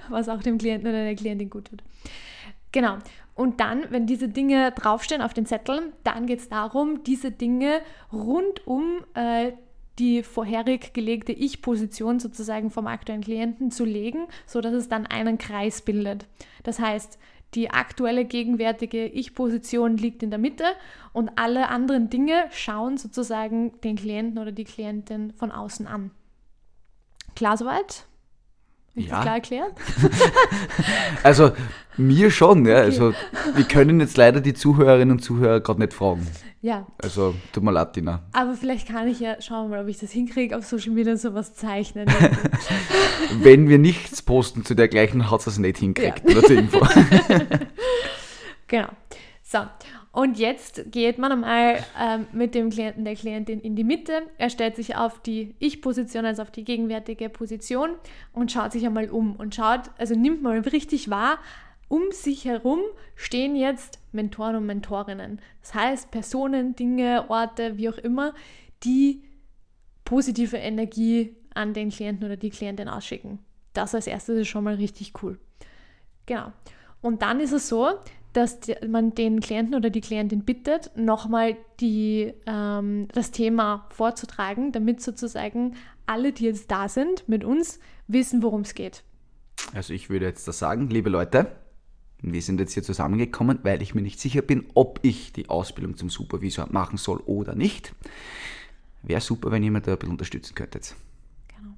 Was 0.09 0.27
auch 0.27 0.43
dem 0.43 0.57
Klienten 0.57 0.89
oder 0.89 1.05
der 1.05 1.15
Klientin 1.15 1.49
gut 1.49 1.69
tut. 1.69 1.81
Genau. 2.73 2.97
Und 3.35 3.61
dann, 3.61 3.89
wenn 3.89 4.05
diese 4.05 4.27
Dinge 4.27 4.73
draufstehen 4.73 5.21
auf 5.21 5.33
den 5.33 5.45
Zetteln, 5.45 5.93
dann 6.03 6.25
geht 6.25 6.39
es 6.39 6.49
darum, 6.49 7.05
diese 7.05 7.31
Dinge 7.31 7.79
rund 8.11 8.67
um 8.67 9.05
äh, 9.13 9.53
die 9.99 10.23
vorherig 10.23 10.93
gelegte 10.93 11.31
Ich-Position 11.31 12.19
sozusagen 12.19 12.71
vom 12.71 12.87
aktuellen 12.87 13.21
Klienten 13.21 13.71
zu 13.71 13.85
legen, 13.85 14.27
sodass 14.45 14.73
es 14.73 14.89
dann 14.89 15.05
einen 15.05 15.37
Kreis 15.37 15.81
bildet. 15.81 16.25
Das 16.63 16.79
heißt, 16.79 17.19
die 17.53 17.69
aktuelle 17.69 18.25
gegenwärtige 18.25 19.05
Ich-Position 19.05 19.97
liegt 19.97 20.23
in 20.23 20.31
der 20.31 20.39
Mitte 20.39 20.65
und 21.11 21.31
alle 21.35 21.69
anderen 21.69 22.09
Dinge 22.09 22.45
schauen 22.51 22.97
sozusagen 22.97 23.79
den 23.81 23.95
Klienten 23.95 24.39
oder 24.39 24.51
die 24.51 24.63
Klientin 24.63 25.33
von 25.33 25.51
außen 25.51 25.85
an. 25.85 26.11
Klar 27.35 27.57
soweit? 27.57 28.05
Ist 28.95 29.07
ja. 29.07 29.15
das 29.15 29.21
klar 29.21 29.35
erklärt? 29.35 29.73
also 31.23 31.51
mir 31.97 32.29
schon, 32.29 32.65
ja. 32.65 32.75
Okay. 32.75 32.83
Also 32.83 33.13
wir 33.55 33.65
können 33.65 33.99
jetzt 33.99 34.17
leider 34.17 34.39
die 34.39 34.53
Zuhörerinnen 34.53 35.17
und 35.17 35.19
Zuhörer 35.19 35.61
gerade 35.61 35.79
nicht 35.79 35.93
fragen. 35.93 36.27
Ja. 36.61 36.87
Also 36.97 37.35
tut 37.51 37.63
mir 37.63 37.71
leid, 37.71 37.93
Tina. 37.93 38.23
Aber 38.31 38.53
vielleicht 38.53 38.87
kann 38.87 39.07
ich 39.07 39.19
ja 39.19 39.41
schauen 39.41 39.69
mal, 39.69 39.81
ob 39.81 39.87
ich 39.89 39.99
das 39.99 40.11
hinkriege, 40.11 40.57
auf 40.57 40.65
Social 40.65 40.93
Media 40.93 41.17
sowas 41.17 41.55
zeichnen. 41.55 42.07
Wenn 43.41 43.67
wir 43.67 43.79
nichts 43.79 44.21
posten 44.21 44.63
zu 44.63 44.73
der 44.73 44.87
gleichen, 44.87 45.29
hat 45.29 45.39
es 45.39 45.45
das 45.45 45.57
nicht 45.57 45.79
hinkriegt. 45.79 46.21
Ja. 46.29 46.41
Zur 46.41 46.51
Info. 46.51 46.79
genau. 48.67 48.87
So. 49.41 49.59
Und 50.13 50.37
jetzt 50.37 50.91
geht 50.91 51.17
man 51.17 51.31
einmal 51.31 51.83
ähm, 51.99 52.27
mit 52.33 52.53
dem 52.53 52.69
Klienten, 52.69 53.03
der 53.03 53.15
Klientin 53.15 53.59
in 53.59 53.75
die 53.75 53.83
Mitte. 53.83 54.21
Er 54.37 54.51
stellt 54.51 54.75
sich 54.75 54.95
auf 54.95 55.19
die 55.19 55.55
Ich-Position, 55.57 56.23
also 56.23 56.43
auf 56.43 56.51
die 56.51 56.63
gegenwärtige 56.63 57.29
Position 57.29 57.95
und 58.31 58.51
schaut 58.51 58.73
sich 58.73 58.85
einmal 58.85 59.09
um 59.09 59.35
und 59.35 59.55
schaut, 59.55 59.89
also 59.97 60.13
nimmt 60.13 60.43
mal 60.43 60.59
richtig 60.59 61.09
wahr, 61.09 61.39
um 61.87 62.11
sich 62.11 62.45
herum 62.45 62.79
stehen 63.15 63.55
jetzt 63.55 63.99
Mentoren 64.11 64.55
und 64.55 64.67
Mentorinnen. 64.67 65.41
Das 65.61 65.73
heißt, 65.73 66.11
Personen, 66.11 66.75
Dinge, 66.75 67.25
Orte, 67.29 67.77
wie 67.77 67.89
auch 67.89 67.97
immer, 67.97 68.35
die 68.83 69.23
positive 70.05 70.57
Energie 70.57 71.35
an 71.55 71.73
den 71.73 71.89
Klienten 71.89 72.25
oder 72.25 72.37
die 72.37 72.51
Klientin 72.51 72.87
ausschicken. 72.87 73.39
Das 73.73 73.95
als 73.95 74.05
erstes 74.05 74.37
ist 74.37 74.47
schon 74.47 74.63
mal 74.63 74.75
richtig 74.75 75.13
cool. 75.23 75.39
Genau. 76.27 76.51
Und 77.01 77.23
dann 77.23 77.39
ist 77.39 77.51
es 77.51 77.67
so, 77.67 77.97
dass 78.33 78.59
man 78.87 79.13
den 79.13 79.39
Klienten 79.39 79.75
oder 79.75 79.89
die 79.89 80.01
Klientin 80.01 80.43
bittet, 80.43 80.91
nochmal 80.95 81.55
die, 81.79 82.33
ähm, 82.45 83.07
das 83.13 83.31
Thema 83.31 83.87
vorzutragen, 83.89 84.71
damit 84.71 85.01
sozusagen 85.01 85.75
alle, 86.05 86.33
die 86.33 86.45
jetzt 86.45 86.69
da 86.71 86.89
sind 86.89 87.29
mit 87.29 87.43
uns, 87.43 87.79
wissen, 88.07 88.43
worum 88.43 88.61
es 88.61 88.73
geht. 88.73 89.03
Also 89.73 89.93
ich 89.93 90.09
würde 90.09 90.25
jetzt 90.25 90.47
das 90.47 90.59
sagen, 90.59 90.89
liebe 90.89 91.09
Leute, 91.09 91.55
wir 92.21 92.41
sind 92.41 92.59
jetzt 92.59 92.73
hier 92.73 92.83
zusammengekommen, 92.83 93.59
weil 93.63 93.81
ich 93.81 93.93
mir 93.93 94.01
nicht 94.01 94.19
sicher 94.19 94.41
bin, 94.41 94.65
ob 94.73 94.99
ich 95.03 95.33
die 95.33 95.49
Ausbildung 95.49 95.97
zum 95.97 96.09
Supervisor 96.09 96.67
machen 96.71 96.97
soll 96.97 97.19
oder 97.25 97.53
nicht. 97.53 97.93
Wäre 99.03 99.21
super, 99.21 99.51
wenn 99.51 99.61
jemand 99.61 99.87
da 99.87 99.91
ein 99.91 99.97
bisschen 99.97 100.11
unterstützen 100.11 100.55
könnte. 100.55 100.79
Genau. 101.49 101.73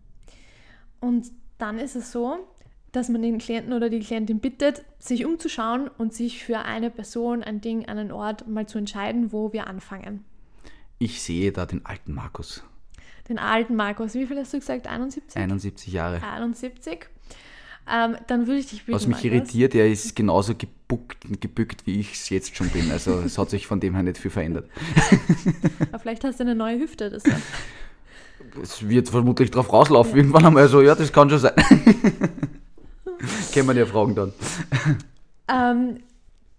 Und 1.00 1.32
dann 1.58 1.80
ist 1.80 1.96
es 1.96 2.12
so, 2.12 2.48
dass 2.96 3.10
man 3.10 3.22
den 3.22 3.38
Klienten 3.38 3.74
oder 3.74 3.90
die 3.90 4.00
Klientin 4.00 4.40
bittet, 4.40 4.84
sich 5.00 5.26
umzuschauen 5.26 5.90
und 5.98 6.14
sich 6.14 6.44
für 6.44 6.60
eine 6.60 6.90
Person, 6.90 7.44
ein 7.44 7.62
Ding, 7.62 7.86
einen 7.86 8.12
Ort 8.12 8.48
mal 8.48 8.68
zu 8.68 8.78
entscheiden, 8.78 9.32
wo 9.32 9.52
wir 9.54 9.68
anfangen. 9.68 10.24
Ich 10.98 11.22
sehe 11.22 11.52
da 11.52 11.66
den 11.66 11.86
alten 11.86 12.14
Markus. 12.14 12.64
Den 13.28 13.40
alten 13.40 13.76
Markus. 13.76 14.14
Wie 14.14 14.26
viel 14.26 14.38
hast 14.38 14.54
du 14.54 14.60
gesagt? 14.60 14.88
71? 14.88 15.36
71 15.36 15.92
Jahre. 15.92 16.22
71. 16.24 17.08
Ähm, 17.92 18.18
dann 18.28 18.48
würde 18.48 18.60
ich 18.60 18.68
dich 18.68 18.86
bitten. 18.86 18.96
Was 18.96 19.08
mich 19.08 19.24
irritiert, 19.26 19.76
er 19.76 19.88
ist 19.90 20.16
genauso 20.16 20.56
gebuckt 20.56 21.26
und 21.26 21.42
gebückt, 21.42 21.86
wie 21.86 22.00
ich 22.00 22.14
es 22.14 22.30
jetzt 22.30 22.56
schon 22.56 22.70
bin. 22.70 22.92
Also 22.92 23.20
es 23.20 23.38
hat 23.38 23.50
sich 23.50 23.68
von 23.68 23.80
dem 23.80 23.94
her 23.94 24.04
nicht 24.04 24.18
viel 24.18 24.32
verändert. 24.32 24.70
Aber 25.92 26.00
vielleicht 26.00 26.24
hast 26.24 26.40
du 26.40 26.44
eine 26.44 26.56
neue 26.56 26.80
Hüfte. 26.80 27.10
Das 27.10 27.24
es 28.62 28.88
wird 28.88 29.10
vermutlich 29.10 29.52
drauf 29.52 29.72
rauslaufen 29.72 30.14
ja. 30.14 30.18
irgendwann 30.18 30.46
einmal. 30.46 30.68
So, 30.68 30.82
ja, 30.82 30.96
das 30.96 31.12
kann 31.12 31.30
schon 31.30 31.40
sein. 31.40 31.54
Können 33.54 33.68
wir 33.68 33.74
dir 33.74 33.88
fragen 33.88 34.16
dann. 34.16 34.34
Ähm, 35.48 36.00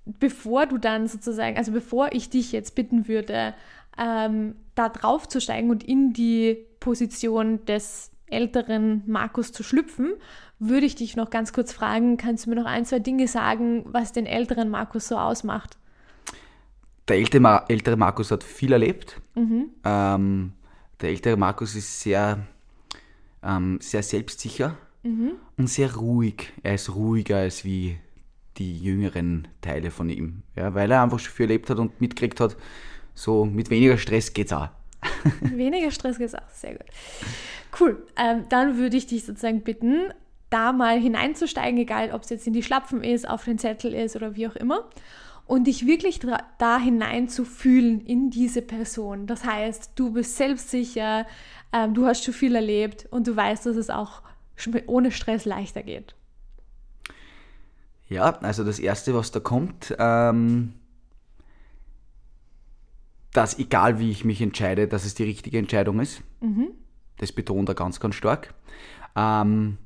bevor 0.05 0.67
du 0.67 0.79
dann 0.79 1.09
sozusagen, 1.09 1.57
also 1.57 1.73
bevor 1.73 2.13
ich 2.13 2.31
dich 2.31 2.53
jetzt 2.53 2.75
bitten 2.75 3.09
würde, 3.09 3.55
ähm, 3.99 4.55
da 4.75 4.89
drauf 4.89 5.29
zu 5.29 5.41
steigen 5.41 5.71
und 5.71 5.83
in 5.83 6.13
die 6.13 6.59
Position 6.81 7.65
des 7.65 8.11
älteren 8.29 9.03
Markus 9.07 9.53
zu 9.53 9.63
schlüpfen, 9.63 10.13
würde 10.59 10.87
ich 10.87 10.95
dich 10.95 11.17
noch 11.17 11.31
ganz 11.31 11.53
kurz 11.53 11.73
fragen, 11.73 12.17
kannst 12.17 12.47
du 12.47 12.51
mir 12.51 12.57
noch 12.57 12.67
ein, 12.67 12.85
zwei 12.85 12.99
Dinge 12.99 13.29
sagen, 13.29 13.85
was 13.87 14.13
den 14.13 14.27
älteren 14.27 14.69
Markus 14.69 15.09
so 15.09 15.19
ausmacht? 15.19 15.77
Der 17.09 17.17
ältere, 17.17 17.65
ältere 17.69 17.97
Markus 17.97 18.31
hat 18.31 18.43
viel 18.43 18.73
erlebt. 18.73 19.21
Mhm. 19.35 19.71
Ähm, 19.85 20.53
der 21.01 21.11
ältere 21.11 21.37
Markus 21.37 21.77
ist 21.77 22.01
sehr, 22.01 22.39
ähm, 23.43 23.79
sehr 23.81 24.03
selbstsicher 24.03 24.77
mhm. 25.03 25.33
Und 25.57 25.69
sehr 25.69 25.95
ruhig. 25.95 26.53
Er 26.63 26.75
ist 26.75 26.95
ruhiger 26.95 27.39
als 27.39 27.65
wie 27.65 27.99
die 28.59 28.79
jüngeren 28.79 29.49
Teile 29.61 29.91
von 29.91 30.09
ihm, 30.09 30.43
ja, 30.55 30.75
weil 30.75 30.91
er 30.91 31.03
einfach 31.03 31.19
schon 31.19 31.33
viel 31.33 31.45
erlebt 31.45 31.69
hat 31.71 31.79
und 31.79 32.01
mitgekriegt 32.01 32.41
hat, 32.41 32.57
so 33.15 33.45
mit 33.45 33.71
weniger 33.71 33.99
Stress 33.99 34.33
geht's 34.33 34.53
auch. 34.53 34.69
weniger 35.41 35.91
Stress 35.91 36.19
geht's 36.19 36.35
auch, 36.35 36.49
sehr 36.53 36.73
gut. 36.73 36.87
Cool, 37.79 38.07
ähm, 38.17 38.45
dann 38.49 38.79
würde 38.79 38.97
ich 38.97 39.07
dich 39.07 39.25
sozusagen 39.25 39.63
bitten, 39.63 40.13
da 40.49 40.73
mal 40.73 40.99
hineinzusteigen, 40.99 41.79
egal 41.79 42.13
ob 42.13 42.23
es 42.23 42.31
jetzt 42.31 42.47
in 42.47 42.53
die 42.53 42.63
Schlapfen 42.63 43.03
ist, 43.03 43.29
auf 43.29 43.45
den 43.45 43.59
Zettel 43.59 43.93
ist 43.93 44.17
oder 44.17 44.37
wie 44.37 44.49
auch 44.49 44.57
immer. 44.57 44.89
Und 45.47 45.69
dich 45.69 45.87
wirklich 45.87 46.21
da 46.59 46.79
hinein 46.79 47.29
zu 47.29 47.45
fühlen 47.45 48.01
in 48.01 48.31
diese 48.31 48.63
Person. 48.63 49.27
Das 49.29 49.45
heißt, 49.45 49.93
du 49.95 50.13
bist 50.13 50.37
selbstsicher, 50.37 51.25
ähm, 51.73 51.95
du 51.95 52.07
hast 52.07 52.25
schon 52.25 52.35
viel 52.35 52.57
erlebt 52.57 53.07
und 53.11 53.29
du 53.29 53.37
weißt, 53.37 53.67
dass 53.67 53.77
es 53.77 53.91
auch 53.91 54.23
ohne 54.87 55.11
Stress 55.11 55.45
leichter 55.45 55.83
geht. 55.83 56.15
Ja, 58.09 58.39
also 58.41 58.65
das 58.65 58.79
Erste, 58.79 59.15
was 59.15 59.33
da 59.33 59.41
kommt, 59.41 59.95
ähm, 59.99 60.75
dass 63.33 63.59
egal 63.59 63.99
wie 63.99 64.11
ich 64.11 64.25
mich 64.25 64.41
entscheide, 64.41 64.89
dass 64.89 65.05
es 65.05 65.15
die 65.15 65.25
richtige 65.25 65.59
Entscheidung 65.59 66.01
ist. 66.01 66.23
Mhm. 66.41 66.69
Das 67.19 67.33
betont 67.33 67.69
er 67.69 67.75
ganz, 67.75 68.01
ganz 68.01 68.15
stark. 68.15 68.55
Ähm, 69.17 69.79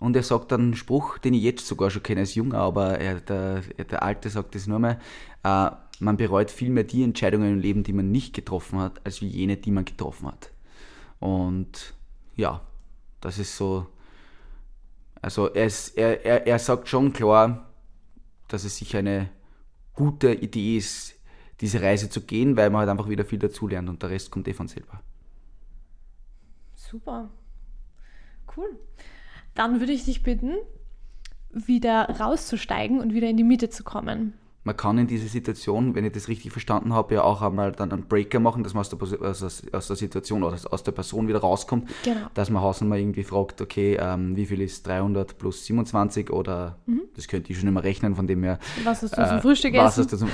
und 0.00 0.16
er 0.16 0.22
sagt 0.22 0.52
dann 0.52 0.60
einen 0.60 0.76
Spruch, 0.76 1.18
den 1.18 1.34
ich 1.34 1.42
jetzt 1.42 1.66
sogar 1.66 1.90
schon 1.90 2.02
kenne 2.02 2.20
als 2.20 2.34
Junger, 2.34 2.58
aber 2.58 2.98
er, 2.98 3.20
der, 3.20 3.62
der 3.62 4.02
Alte 4.02 4.30
sagt 4.30 4.54
das 4.54 4.66
nur 4.66 4.78
mal, 4.78 4.98
äh, 5.44 5.70
man 6.00 6.16
bereut 6.16 6.50
vielmehr 6.50 6.84
die 6.84 7.02
Entscheidungen 7.02 7.54
im 7.54 7.58
Leben, 7.58 7.82
die 7.82 7.92
man 7.92 8.10
nicht 8.10 8.34
getroffen 8.34 8.78
hat, 8.78 9.04
als 9.04 9.20
wie 9.20 9.28
jene, 9.28 9.56
die 9.56 9.72
man 9.72 9.84
getroffen 9.84 10.28
hat. 10.28 10.52
Und 11.18 11.94
ja, 12.36 12.60
das 13.20 13.38
ist 13.38 13.56
so, 13.56 13.86
also 15.20 15.48
er, 15.48 15.66
ist, 15.66 15.96
er, 15.96 16.24
er, 16.24 16.46
er 16.46 16.58
sagt 16.58 16.88
schon 16.88 17.12
klar, 17.12 17.72
dass 18.48 18.64
es 18.64 18.76
sicher 18.76 18.98
eine 18.98 19.30
gute 19.94 20.32
Idee 20.32 20.76
ist, 20.76 21.14
diese 21.60 21.82
Reise 21.82 22.08
zu 22.08 22.20
gehen, 22.20 22.56
weil 22.56 22.70
man 22.70 22.80
halt 22.80 22.90
einfach 22.90 23.08
wieder 23.08 23.24
viel 23.24 23.38
dazulernt 23.38 23.88
und 23.88 24.02
der 24.02 24.10
Rest 24.10 24.30
kommt 24.30 24.46
eh 24.46 24.54
von 24.54 24.68
selber. 24.68 25.02
Super. 26.74 27.28
Cool. 28.56 28.78
Dann 29.54 29.80
würde 29.80 29.92
ich 29.92 30.04
dich 30.04 30.22
bitten, 30.22 30.54
wieder 31.50 32.08
rauszusteigen 32.20 33.00
und 33.00 33.12
wieder 33.12 33.28
in 33.28 33.36
die 33.36 33.44
Mitte 33.44 33.70
zu 33.70 33.82
kommen. 33.82 34.34
Man 34.68 34.76
kann 34.76 34.98
in 34.98 35.06
dieser 35.06 35.28
Situation, 35.28 35.94
wenn 35.94 36.04
ich 36.04 36.12
das 36.12 36.28
richtig 36.28 36.52
verstanden 36.52 36.92
habe, 36.92 37.14
ja 37.14 37.22
auch 37.22 37.40
einmal 37.40 37.72
dann 37.72 37.90
einen 37.90 38.02
Breaker 38.02 38.38
machen, 38.38 38.64
dass 38.64 38.74
man 38.74 38.82
aus 38.82 38.90
der, 38.90 39.00
aus, 39.00 39.42
aus 39.72 39.86
der 39.86 39.96
Situation 39.96 40.42
oder 40.42 40.58
aus 40.70 40.82
der 40.82 40.92
Person 40.92 41.26
wieder 41.26 41.38
rauskommt. 41.38 41.88
Genau. 42.04 42.26
Dass 42.34 42.50
man 42.50 42.60
Hausnummer 42.60 42.98
irgendwie 42.98 43.22
fragt, 43.22 43.62
okay, 43.62 43.96
ähm, 43.98 44.36
wie 44.36 44.44
viel 44.44 44.60
ist 44.60 44.86
300 44.86 45.38
plus 45.38 45.64
27 45.64 46.28
oder 46.28 46.76
mhm. 46.84 47.00
das 47.16 47.28
könnte 47.28 47.50
ich 47.50 47.58
schon 47.58 47.66
immer 47.66 47.82
rechnen, 47.82 48.14
von 48.14 48.26
dem 48.26 48.42
her. 48.42 48.58
Was 48.84 49.00
hast 49.00 49.16
du 49.16 49.16
zum 49.16 49.24
äh, 49.24 49.40
Frühstück 49.40 49.72
was 49.72 49.96
essen? 49.96 50.04
Hast 50.04 50.12
du 50.12 50.16
zum, 50.18 50.28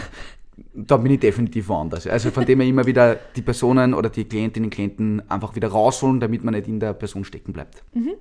da 0.75 0.96
bin 0.96 1.12
ich 1.12 1.20
definitiv 1.20 1.68
woanders. 1.68 2.06
Also 2.06 2.30
von 2.30 2.44
dem 2.44 2.61
her 2.61 2.68
immer 2.68 2.87
wieder 2.87 3.16
die 3.37 3.42
Personen 3.42 3.94
oder 3.94 4.11
die 4.11 4.25
Klientinnen 4.25 4.66
und 4.66 4.75
Klienten 4.75 5.23
einfach 5.30 5.54
wieder 5.56 5.68
rausholen, 5.68 6.20
damit 6.20 6.44
man 6.44 6.54
nicht 6.54 6.68
in 6.68 6.80
der 6.80 6.92
Person 6.92 7.25
stecken 7.25 7.52
bleibt. 7.52 7.82
Mhm 7.92 8.14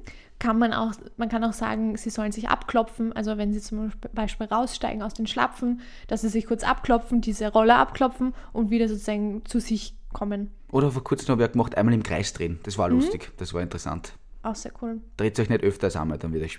kann 0.44 0.60
man 0.60 0.74
auch, 0.74 0.92
man 1.16 1.30
kann 1.30 1.44
auch 1.46 1.54
sagen, 1.54 1.96
sie 1.96 2.10
sollen 2.10 2.34
sich 2.34 2.50
abklopfen. 2.50 3.14
Also 3.14 3.38
wenn 3.38 3.54
sie 3.54 3.62
zum 3.62 3.92
Beispiel 4.14 4.48
raussteigen 4.48 5.02
aus 5.02 5.14
den 5.14 5.26
Schlapfen, 5.26 5.80
dass 6.08 6.20
sie 6.20 6.28
sich 6.28 6.48
kurz 6.48 6.64
abklopfen, 6.64 7.22
diese 7.22 7.50
Rolle 7.50 7.76
abklopfen 7.76 8.34
und 8.52 8.70
wieder 8.70 8.90
sozusagen 8.90 9.46
zu 9.46 9.60
sich 9.60 9.96
kommen. 10.12 10.52
Oder 10.70 10.92
vor 10.92 11.04
kurzem 11.04 11.30
habe 11.30 11.46
ich 11.46 11.52
gemacht, 11.54 11.78
einmal 11.78 11.94
im 11.94 12.04
Kreis 12.04 12.34
drehen. 12.34 12.60
Das 12.64 12.78
war 12.78 12.90
mhm. 12.90 12.96
lustig, 12.96 13.32
das 13.38 13.54
war 13.54 13.62
interessant. 13.62 14.14
Auch 14.42 14.56
sehr 14.56 14.74
cool. 14.82 15.00
Dreht 15.16 15.40
euch 15.40 15.50
nicht 15.50 15.64
öfter 15.64 15.90
einmal, 16.00 16.18
dann 16.18 16.34
wird 16.34 16.44
es 16.44 16.58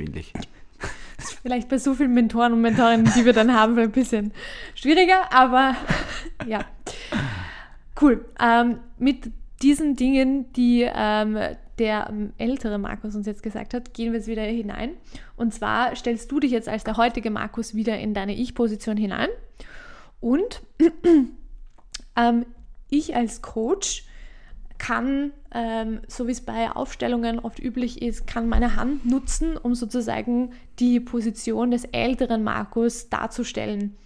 Vielleicht 1.43 1.69
bei 1.69 1.79
so 1.79 1.95
vielen 1.95 2.15
Mentoren 2.15 2.53
und 2.53 2.61
Mentorinnen, 2.61 3.11
die 3.17 3.25
wir 3.25 3.33
dann 3.33 3.55
haben, 3.55 3.79
ein 3.79 3.91
bisschen 3.91 4.33
schwieriger, 4.75 5.33
aber 5.33 5.77
ja. 6.47 6.65
Cool. 8.01 8.25
Ähm, 8.41 8.79
mit 8.99 9.31
diesen 9.63 9.97
Dingen, 9.97 10.53
die 10.53 10.83
ähm, 10.83 11.39
der 11.79 12.09
ähm, 12.09 12.33
ältere 12.39 12.79
Markus 12.79 13.15
uns 13.15 13.27
jetzt 13.27 13.43
gesagt 13.43 13.75
hat, 13.75 13.95
gehen 13.95 14.13
wir 14.13 14.19
jetzt 14.19 14.29
wieder 14.29 14.43
hinein. 14.43 14.91
Und 15.37 15.55
zwar 15.55 15.95
stellst 15.97 16.31
du 16.31 16.41
dich 16.41 16.51
jetzt 16.51 16.69
als 16.69 16.85
der 16.85 16.97
heutige 16.97 17.31
Markus 17.31 17.75
wieder 17.75 17.99
in 17.99 18.15
deine 18.15 18.35
Ich-Position 18.35 18.97
hinein. 18.97 19.29
Und 20.21 20.63
ähm, 22.17 22.47
ich 22.91 23.17
als 23.17 23.43
Coach 23.43 24.05
kann, 24.79 25.33
ähm, 25.55 26.01
so 26.09 26.27
wie 26.27 26.33
es 26.33 26.41
bei 26.41 26.71
Aufstellungen 26.71 27.39
oft 27.39 27.59
üblich 27.59 28.03
ist, 28.03 28.27
kann 28.27 28.49
meine 28.49 28.77
Hand 28.77 29.07
nutzen, 29.07 29.57
um 29.57 29.75
sozusagen 29.75 30.53
die 30.79 31.01
Position 31.01 31.71
des 31.71 31.85
älteren 31.85 32.43
Markus 32.43 33.09
darzustellen 33.09 33.97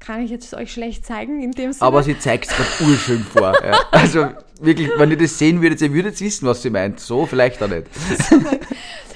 kann 0.00 0.22
ich 0.22 0.30
jetzt 0.30 0.54
euch 0.54 0.72
schlecht 0.72 1.04
zeigen 1.04 1.42
in 1.42 1.52
dem 1.52 1.72
Sinne. 1.72 1.86
Aber 1.86 2.02
sie 2.02 2.18
zeigt 2.18 2.46
es 2.46 2.56
gerade 2.56 2.90
urschön 2.90 3.22
vor. 3.22 3.54
Ja. 3.62 3.78
Also 3.92 4.28
wirklich, 4.60 4.88
wenn 4.96 5.10
ihr 5.10 5.18
das 5.18 5.38
sehen 5.38 5.60
würdet, 5.60 5.80
ihr 5.82 5.92
würdet 5.92 6.18
wissen, 6.20 6.46
was 6.48 6.62
sie 6.62 6.70
meint. 6.70 6.98
So 6.98 7.26
vielleicht 7.26 7.62
auch 7.62 7.68
nicht. 7.68 7.86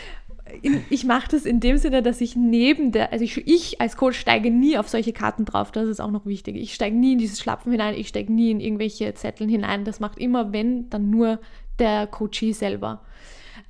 ich 0.90 1.04
mache 1.04 1.28
das 1.30 1.44
in 1.44 1.60
dem 1.60 1.76
Sinne, 1.78 2.02
dass 2.02 2.20
ich 2.20 2.36
neben 2.36 2.92
der, 2.92 3.12
also 3.12 3.24
ich, 3.24 3.46
ich, 3.46 3.80
als 3.80 3.96
Coach 3.96 4.18
steige 4.18 4.50
nie 4.50 4.78
auf 4.78 4.88
solche 4.88 5.12
Karten 5.12 5.44
drauf, 5.44 5.72
das 5.72 5.88
ist 5.88 6.00
auch 6.00 6.10
noch 6.10 6.26
wichtig. 6.26 6.56
Ich 6.56 6.74
steige 6.74 6.96
nie 6.96 7.12
in 7.12 7.18
dieses 7.18 7.40
Schlapfen 7.40 7.72
hinein, 7.72 7.94
ich 7.94 8.08
steige 8.08 8.32
nie 8.32 8.50
in 8.50 8.60
irgendwelche 8.60 9.12
Zetteln 9.14 9.50
hinein. 9.50 9.84
Das 9.84 10.00
macht 10.00 10.18
immer, 10.18 10.52
wenn, 10.52 10.88
dann 10.90 11.10
nur 11.10 11.38
der 11.78 12.06
Coachee 12.06 12.52
selber. 12.52 13.02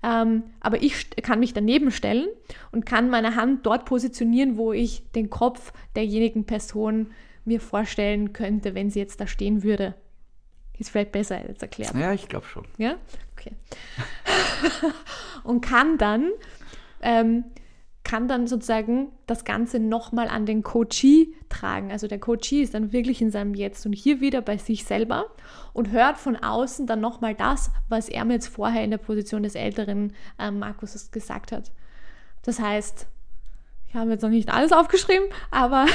Ähm, 0.02 0.44
aber 0.60 0.82
ich 0.82 1.10
kann 1.22 1.40
mich 1.40 1.52
daneben 1.52 1.90
stellen 1.90 2.26
und 2.72 2.84
kann 2.84 3.10
meine 3.10 3.36
Hand 3.36 3.64
dort 3.66 3.86
positionieren, 3.86 4.56
wo 4.56 4.72
ich 4.72 5.10
den 5.12 5.30
Kopf 5.30 5.72
derjenigen 5.96 6.44
Person 6.44 7.08
mir 7.44 7.60
vorstellen 7.60 8.32
könnte, 8.32 8.74
wenn 8.74 8.90
sie 8.90 8.98
jetzt 8.98 9.20
da 9.20 9.26
stehen 9.26 9.62
würde. 9.62 9.94
Ist 10.78 10.90
vielleicht 10.90 11.12
besser 11.12 11.36
als 11.36 11.62
erklärt. 11.62 11.94
Ja, 11.94 12.12
ich 12.12 12.28
glaube 12.28 12.46
schon. 12.46 12.64
Ja? 12.78 12.96
Okay. 13.36 13.52
und 15.44 15.60
kann 15.60 15.98
dann, 15.98 16.30
ähm, 17.04 17.44
kann 18.04 18.28
dann 18.28 18.46
sozusagen 18.46 19.08
das 19.26 19.44
Ganze 19.44 19.78
nochmal 19.78 20.28
an 20.28 20.44
den 20.44 20.62
Coachee 20.62 21.28
tragen. 21.48 21.90
Also 21.90 22.06
der 22.06 22.20
Coachee 22.20 22.62
ist 22.62 22.74
dann 22.74 22.92
wirklich 22.92 23.22
in 23.22 23.30
seinem 23.30 23.54
Jetzt 23.54 23.86
und 23.86 23.94
hier 23.94 24.20
wieder 24.20 24.42
bei 24.42 24.58
sich 24.58 24.84
selber 24.84 25.26
und 25.72 25.90
hört 25.90 26.18
von 26.18 26.36
außen 26.36 26.86
dann 26.86 27.00
nochmal 27.00 27.34
das, 27.34 27.70
was 27.88 28.10
er 28.10 28.24
mir 28.26 28.34
jetzt 28.34 28.48
vorher 28.48 28.84
in 28.84 28.90
der 28.90 28.98
Position 28.98 29.42
des 29.42 29.54
älteren 29.54 30.12
äh, 30.38 30.50
Markus 30.50 31.10
gesagt 31.10 31.50
hat. 31.50 31.72
Das 32.42 32.60
heißt, 32.60 33.06
ich 33.88 33.94
habe 33.94 34.10
jetzt 34.10 34.22
noch 34.22 34.28
nicht 34.28 34.52
alles 34.52 34.72
aufgeschrieben, 34.72 35.26
aber 35.50 35.86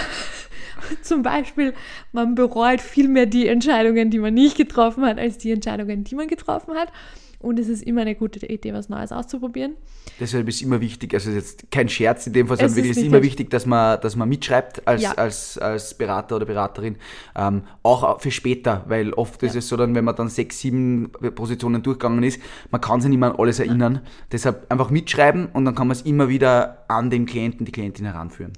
zum 1.03 1.21
Beispiel, 1.21 1.75
man 2.11 2.33
bereut 2.33 2.81
viel 2.81 3.07
mehr 3.07 3.27
die 3.27 3.47
Entscheidungen, 3.47 4.09
die 4.09 4.19
man 4.19 4.33
nicht 4.33 4.57
getroffen 4.57 5.05
hat, 5.05 5.19
als 5.19 5.37
die 5.37 5.51
Entscheidungen, 5.51 6.05
die 6.05 6.15
man 6.15 6.27
getroffen 6.27 6.73
hat. 6.73 6.91
Und 7.41 7.57
es 7.57 7.69
ist 7.69 7.83
immer 7.83 8.01
eine 8.01 8.15
gute 8.15 8.45
Idee, 8.45 8.73
was 8.73 8.89
Neues 8.89 9.13
auszuprobieren. 9.13 9.75
Deshalb 10.19 10.49
ist 10.49 10.61
immer 10.61 10.81
wichtig, 10.81 11.13
also 11.13 11.31
jetzt 11.31 11.71
kein 11.71 11.87
Scherz 11.87 12.27
in 12.27 12.33
dem 12.33 12.47
Fall, 12.47 12.57
sondern 12.57 12.77
es 12.77 12.85
ist, 12.85 12.97
ist 12.97 13.03
immer 13.03 13.23
wichtig, 13.23 13.49
dass 13.49 13.65
man, 13.65 13.99
dass 14.01 14.17
man 14.17 14.27
mitschreibt 14.27 14.85
als, 14.85 15.01
ja. 15.03 15.13
als, 15.13 15.57
als 15.57 15.93
Berater 15.93 16.35
oder 16.35 16.45
Beraterin, 16.45 16.97
ähm, 17.37 17.63
auch 17.81 18.19
für 18.19 18.31
später, 18.31 18.83
weil 18.87 19.13
oft 19.13 19.41
ja. 19.41 19.47
ist 19.47 19.55
es 19.55 19.69
so 19.69 19.77
dann, 19.77 19.95
wenn 19.95 20.03
man 20.03 20.17
dann 20.17 20.27
sechs, 20.27 20.59
sieben 20.59 21.11
Positionen 21.33 21.81
durchgegangen 21.81 22.23
ist, 22.23 22.41
man 22.71 22.81
kann 22.81 22.99
sich 22.99 23.09
nicht 23.09 23.19
mehr 23.19 23.31
an 23.31 23.39
alles 23.39 23.59
erinnern. 23.59 23.95
Ja. 23.95 24.01
Deshalb 24.33 24.69
einfach 24.69 24.89
mitschreiben 24.89 25.47
und 25.53 25.63
dann 25.63 25.75
kann 25.75 25.87
man 25.87 25.95
es 25.95 26.01
immer 26.01 26.27
wieder 26.27 26.83
an 26.89 27.09
den 27.09 27.25
Klienten, 27.25 27.65
die 27.65 27.71
Klientin 27.71 28.05
heranführen. 28.05 28.51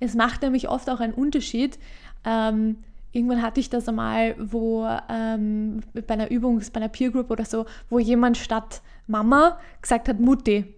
Es 0.00 0.14
macht 0.14 0.42
nämlich 0.42 0.68
oft 0.68 0.90
auch 0.90 0.98
einen 0.98 1.14
Unterschied, 1.14 1.78
ähm, 2.24 2.78
irgendwann 3.14 3.42
hatte 3.42 3.60
ich 3.60 3.70
das 3.70 3.88
einmal, 3.88 4.34
wo 4.38 4.86
ähm, 5.08 5.80
bei 5.92 6.14
einer 6.14 6.30
Übung, 6.30 6.58
bei 6.72 6.80
einer 6.80 6.88
Peer 6.88 7.10
Group 7.10 7.30
oder 7.30 7.44
so, 7.44 7.64
wo 7.88 7.98
jemand 7.98 8.36
statt 8.36 8.82
Mama 9.06 9.58
gesagt 9.80 10.08
hat 10.08 10.20
Mutti. 10.20 10.74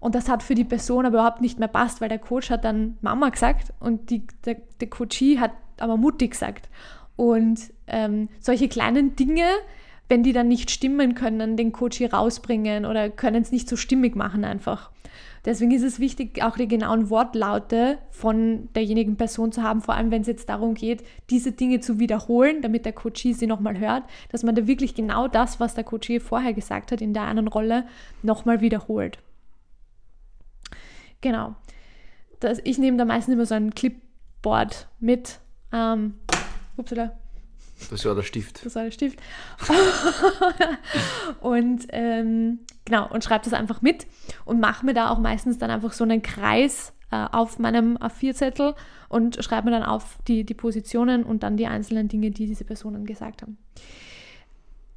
Und 0.00 0.14
das 0.14 0.28
hat 0.28 0.42
für 0.42 0.54
die 0.54 0.64
Person 0.64 1.06
aber 1.06 1.18
überhaupt 1.18 1.40
nicht 1.40 1.58
mehr 1.58 1.68
passt, 1.68 2.00
weil 2.00 2.08
der 2.08 2.18
Coach 2.18 2.50
hat 2.50 2.64
dann 2.64 2.96
Mama 3.02 3.28
gesagt 3.28 3.72
und 3.80 4.10
die, 4.10 4.26
der, 4.44 4.56
der 4.80 4.90
Coachie 4.90 5.38
hat 5.38 5.52
aber 5.78 5.96
Mutti 5.96 6.28
gesagt. 6.28 6.68
Und 7.16 7.60
ähm, 7.86 8.28
solche 8.40 8.68
kleinen 8.68 9.14
Dinge, 9.14 9.44
wenn 10.10 10.24
die 10.24 10.32
dann 10.32 10.48
nicht 10.48 10.70
stimmen 10.72 11.14
können, 11.14 11.56
den 11.56 11.70
Coachie 11.72 12.06
rausbringen 12.06 12.84
oder 12.84 13.08
können 13.08 13.42
es 13.42 13.52
nicht 13.52 13.68
so 13.68 13.76
stimmig 13.76 14.16
machen 14.16 14.44
einfach. 14.44 14.90
Deswegen 15.44 15.70
ist 15.70 15.84
es 15.84 16.00
wichtig, 16.00 16.42
auch 16.42 16.56
die 16.56 16.68
genauen 16.68 17.08
Wortlaute 17.08 17.98
von 18.10 18.68
derjenigen 18.74 19.16
Person 19.16 19.52
zu 19.52 19.62
haben, 19.62 19.80
vor 19.80 19.94
allem 19.94 20.10
wenn 20.10 20.20
es 20.22 20.26
jetzt 20.26 20.48
darum 20.48 20.74
geht, 20.74 21.02
diese 21.30 21.52
Dinge 21.52 21.80
zu 21.80 21.98
wiederholen, 22.00 22.60
damit 22.60 22.84
der 22.84 22.92
Coachie 22.92 23.32
sie 23.32 23.46
nochmal 23.46 23.78
hört, 23.78 24.02
dass 24.30 24.42
man 24.42 24.54
da 24.56 24.66
wirklich 24.66 24.94
genau 24.94 25.28
das, 25.28 25.60
was 25.60 25.74
der 25.74 25.84
Coachie 25.84 26.18
vorher 26.18 26.52
gesagt 26.52 26.92
hat 26.92 27.00
in 27.00 27.14
der 27.14 27.24
einen 27.24 27.48
Rolle, 27.48 27.86
nochmal 28.22 28.60
wiederholt. 28.60 29.18
Genau. 31.20 31.54
Das, 32.40 32.60
ich 32.64 32.78
nehme 32.78 32.96
da 32.96 33.04
meistens 33.04 33.34
immer 33.34 33.46
so 33.46 33.54
ein 33.54 33.74
Clipboard 33.74 34.88
mit. 34.98 35.38
Ähm, 35.72 36.14
upsala, 36.76 37.12
das 37.90 38.04
war 38.04 38.14
der 38.14 38.22
Stift. 38.22 38.64
Das 38.64 38.74
war 38.74 38.84
der 38.84 38.90
Stift. 38.90 39.18
und 41.40 41.86
ähm, 41.90 42.60
genau, 42.84 43.08
und 43.08 43.24
schreibe 43.24 43.44
das 43.44 43.52
einfach 43.52 43.82
mit 43.82 44.06
und 44.44 44.60
mache 44.60 44.84
mir 44.84 44.94
da 44.94 45.10
auch 45.10 45.18
meistens 45.18 45.58
dann 45.58 45.70
einfach 45.70 45.92
so 45.92 46.04
einen 46.04 46.22
Kreis 46.22 46.92
äh, 47.10 47.26
auf 47.32 47.58
meinem 47.58 47.96
A4-Zettel 47.96 48.74
und 49.08 49.42
schreibe 49.42 49.70
mir 49.70 49.78
dann 49.78 49.82
auf 49.82 50.18
die, 50.28 50.44
die 50.44 50.54
Positionen 50.54 51.24
und 51.24 51.42
dann 51.42 51.56
die 51.56 51.66
einzelnen 51.66 52.08
Dinge, 52.08 52.30
die 52.30 52.46
diese 52.46 52.64
Personen 52.64 53.04
gesagt 53.06 53.42
haben. 53.42 53.58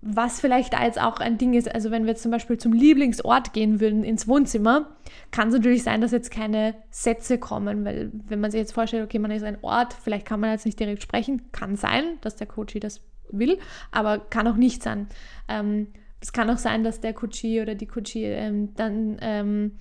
Was 0.06 0.42
vielleicht 0.42 0.74
da 0.74 0.84
jetzt 0.84 1.00
auch 1.00 1.18
ein 1.20 1.38
Ding 1.38 1.54
ist, 1.54 1.74
also 1.74 1.90
wenn 1.90 2.04
wir 2.04 2.10
jetzt 2.10 2.24
zum 2.24 2.32
Beispiel 2.32 2.58
zum 2.58 2.74
Lieblingsort 2.74 3.54
gehen 3.54 3.80
würden, 3.80 4.04
ins 4.04 4.28
Wohnzimmer, 4.28 4.90
kann 5.32 5.48
es 5.48 5.54
natürlich 5.54 5.84
sein, 5.84 6.02
dass 6.02 6.12
jetzt 6.12 6.30
keine 6.30 6.76
Sätze 6.90 7.38
kommen, 7.38 7.86
weil 7.86 8.12
wenn 8.28 8.42
man 8.42 8.52
sich 8.52 8.60
jetzt 8.60 8.74
vorstellt, 8.74 9.06
okay, 9.06 9.20
man 9.20 9.32
ist 9.32 9.44
ein 9.44 9.58
Ort, 9.62 9.94
vielleicht 9.94 10.26
kann 10.26 10.42
man 10.42 10.52
jetzt 10.52 10.66
nicht 10.66 10.78
direkt 10.78 11.02
sprechen, 11.04 11.44
kann 11.54 11.78
sein, 11.78 12.04
dass 12.20 12.36
der 12.36 12.48
Coachie 12.48 12.82
das 12.82 13.02
will, 13.30 13.58
aber 13.92 14.20
kann 14.20 14.48
auch 14.48 14.58
nicht 14.58 14.84
sein. 14.84 15.08
Ähm, 15.48 15.88
es 16.20 16.34
kann 16.34 16.50
auch 16.50 16.58
sein, 16.58 16.84
dass 16.84 17.00
der 17.00 17.14
Coachie 17.14 17.62
oder 17.62 17.76
die 17.76 17.88
Coachie 17.88 18.26
ähm, 18.26 18.76
dann 18.76 19.18
ähm, 19.22 19.80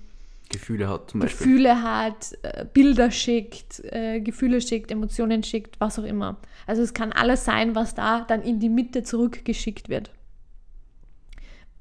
Gefühle 0.52 0.88
hat, 0.88 1.10
zum 1.10 1.20
Beispiel. 1.20 1.46
Gefühle 1.46 1.82
hat, 1.82 2.32
äh, 2.42 2.64
Bilder 2.72 3.10
schickt, 3.10 3.82
äh, 3.86 4.20
Gefühle 4.20 4.60
schickt, 4.60 4.90
Emotionen 4.90 5.42
schickt, 5.42 5.80
was 5.80 5.98
auch 5.98 6.04
immer. 6.04 6.36
Also 6.66 6.82
es 6.82 6.94
kann 6.94 7.12
alles 7.12 7.44
sein, 7.44 7.74
was 7.74 7.94
da 7.94 8.20
dann 8.20 8.42
in 8.42 8.60
die 8.60 8.68
Mitte 8.68 9.02
zurückgeschickt 9.02 9.88
wird. 9.88 10.10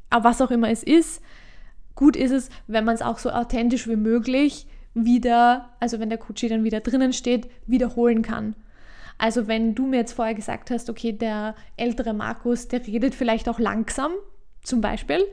Aber 0.09 0.25
was 0.25 0.41
auch 0.41 0.51
immer 0.51 0.69
es 0.69 0.83
ist, 0.83 1.21
gut 1.95 2.15
ist 2.15 2.31
es, 2.31 2.49
wenn 2.67 2.85
man 2.85 2.95
es 2.95 3.01
auch 3.01 3.19
so 3.19 3.29
authentisch 3.29 3.87
wie 3.87 3.95
möglich 3.95 4.67
wieder, 4.93 5.69
also 5.79 5.99
wenn 5.99 6.09
der 6.09 6.17
Kutschi 6.17 6.49
dann 6.49 6.63
wieder 6.63 6.81
drinnen 6.81 7.13
steht, 7.13 7.49
wiederholen 7.67 8.21
kann. 8.21 8.55
Also 9.17 9.47
wenn 9.47 9.75
du 9.75 9.85
mir 9.85 9.97
jetzt 9.97 10.13
vorher 10.13 10.33
gesagt 10.33 10.71
hast, 10.71 10.89
okay, 10.89 11.11
der 11.11 11.55
ältere 11.77 12.13
Markus, 12.13 12.67
der 12.67 12.85
redet 12.85 13.13
vielleicht 13.13 13.47
auch 13.47 13.59
langsam, 13.59 14.11
zum 14.63 14.81
Beispiel, 14.81 15.23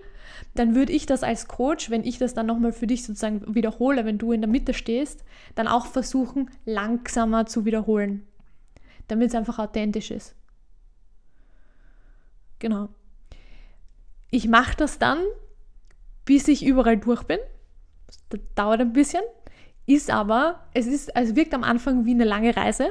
dann 0.54 0.74
würde 0.74 0.92
ich 0.92 1.06
das 1.06 1.22
als 1.22 1.48
Coach, 1.48 1.90
wenn 1.90 2.04
ich 2.04 2.18
das 2.18 2.34
dann 2.34 2.46
nochmal 2.46 2.72
für 2.72 2.86
dich 2.86 3.04
sozusagen 3.04 3.54
wiederhole, 3.54 4.04
wenn 4.04 4.18
du 4.18 4.32
in 4.32 4.40
der 4.40 4.50
Mitte 4.50 4.74
stehst, 4.74 5.24
dann 5.54 5.68
auch 5.68 5.86
versuchen, 5.86 6.50
langsamer 6.64 7.46
zu 7.46 7.64
wiederholen 7.64 8.28
damit 9.08 9.28
es 9.28 9.34
einfach 9.34 9.58
authentisch 9.58 10.10
ist. 10.10 10.36
Genau. 12.60 12.88
Ich 14.30 14.46
mache 14.46 14.76
das 14.76 14.98
dann, 14.98 15.18
bis 16.24 16.46
ich 16.48 16.64
überall 16.64 16.98
durch 16.98 17.24
bin. 17.24 17.38
Das 18.06 18.40
dauert 18.54 18.80
ein 18.80 18.92
bisschen. 18.92 19.22
Ist 19.86 20.10
aber, 20.10 20.68
es 20.74 20.86
ist, 20.86 21.16
also 21.16 21.34
wirkt 21.34 21.54
am 21.54 21.64
Anfang 21.64 22.04
wie 22.04 22.12
eine 22.12 22.24
lange 22.24 22.54
Reise, 22.54 22.90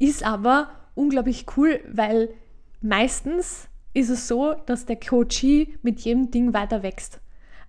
ist 0.00 0.24
aber 0.24 0.70
unglaublich 0.96 1.46
cool, 1.56 1.80
weil 1.88 2.30
meistens 2.80 3.68
ist 3.96 4.10
es 4.10 4.28
so, 4.28 4.54
dass 4.66 4.84
der 4.84 4.96
Coachee 4.96 5.78
mit 5.80 6.00
jedem 6.00 6.30
Ding 6.30 6.52
weiter 6.52 6.82
wächst. 6.82 7.18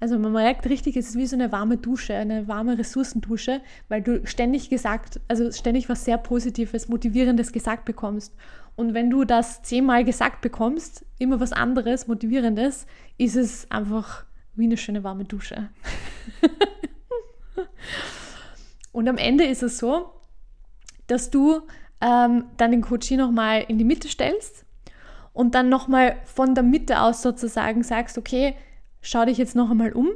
Also 0.02 0.20
man 0.20 0.34
merkt 0.34 0.70
richtig, 0.70 0.98
es 0.98 1.10
ist 1.10 1.16
wie 1.16 1.26
so 1.26 1.38
eine 1.38 1.54
warme 1.54 1.78
Dusche, 1.78 2.16
eine 2.16 2.50
warme 2.50 2.78
Ressourcendusche, 2.78 3.62
weil 3.88 4.02
du 4.02 4.28
ständig 4.28 4.70
gesagt, 4.70 5.22
also 5.30 5.50
ständig 5.54 5.88
was 5.88 6.04
sehr 6.04 6.18
Positives, 6.18 6.90
Motivierendes 6.90 7.54
gesagt 7.54 7.86
bekommst. 7.86 8.36
Und 8.76 8.94
wenn 8.94 9.10
du 9.10 9.24
das 9.24 9.64
zehnmal 9.64 10.04
gesagt 10.04 10.42
bekommst, 10.42 11.06
immer 11.18 11.40
was 11.40 11.54
anderes, 11.54 12.08
Motivierendes, 12.08 12.88
ist 13.18 13.38
es 13.38 13.72
einfach 13.72 14.26
wie 14.54 14.66
eine 14.66 14.76
schöne 14.76 15.06
warme 15.06 15.24
Dusche. 15.24 15.70
Und 18.92 19.08
am 19.08 19.18
Ende 19.18 19.46
ist 19.46 19.64
es 19.64 19.78
so, 19.78 20.12
dass 21.08 21.32
du 21.32 21.62
ähm, 22.02 22.44
dann 22.58 22.72
den 22.72 22.82
Coachie 22.82 23.16
nochmal 23.16 23.64
in 23.68 23.78
die 23.78 23.86
Mitte 23.86 24.10
stellst 24.10 24.67
und 25.38 25.54
dann 25.54 25.70
nochmal 25.70 26.16
von 26.26 26.56
der 26.56 26.64
Mitte 26.64 27.00
aus 27.00 27.22
sozusagen 27.22 27.84
sagst, 27.84 28.18
okay, 28.18 28.56
schau 29.02 29.24
dich 29.24 29.38
jetzt 29.38 29.56
noch 29.56 29.70
einmal 29.70 29.94
um 29.94 30.10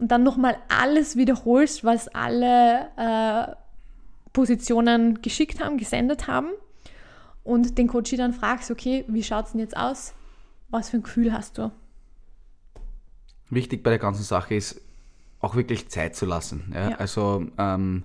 und 0.00 0.10
dann 0.10 0.24
nochmal 0.24 0.56
alles 0.68 1.14
wiederholst, 1.14 1.84
was 1.84 2.08
alle 2.08 2.88
äh, 2.96 3.54
Positionen 4.32 5.22
geschickt 5.22 5.62
haben, 5.62 5.78
gesendet 5.78 6.26
haben 6.26 6.48
und 7.44 7.78
den 7.78 7.86
Coach 7.86 8.16
dann 8.16 8.32
fragst, 8.32 8.72
okay, 8.72 9.04
wie 9.06 9.22
schaut 9.22 9.46
es 9.46 9.52
denn 9.52 9.60
jetzt 9.60 9.76
aus? 9.76 10.12
Was 10.70 10.90
für 10.90 10.96
ein 10.96 11.04
Gefühl 11.04 11.32
hast 11.32 11.58
du? 11.58 11.70
Wichtig 13.48 13.84
bei 13.84 13.90
der 13.90 14.00
ganzen 14.00 14.24
Sache 14.24 14.56
ist, 14.56 14.80
auch 15.38 15.54
wirklich 15.54 15.88
Zeit 15.88 16.16
zu 16.16 16.26
lassen. 16.26 16.72
Ja? 16.74 16.90
Ja. 16.90 16.96
Also 16.96 17.46
ähm, 17.58 18.02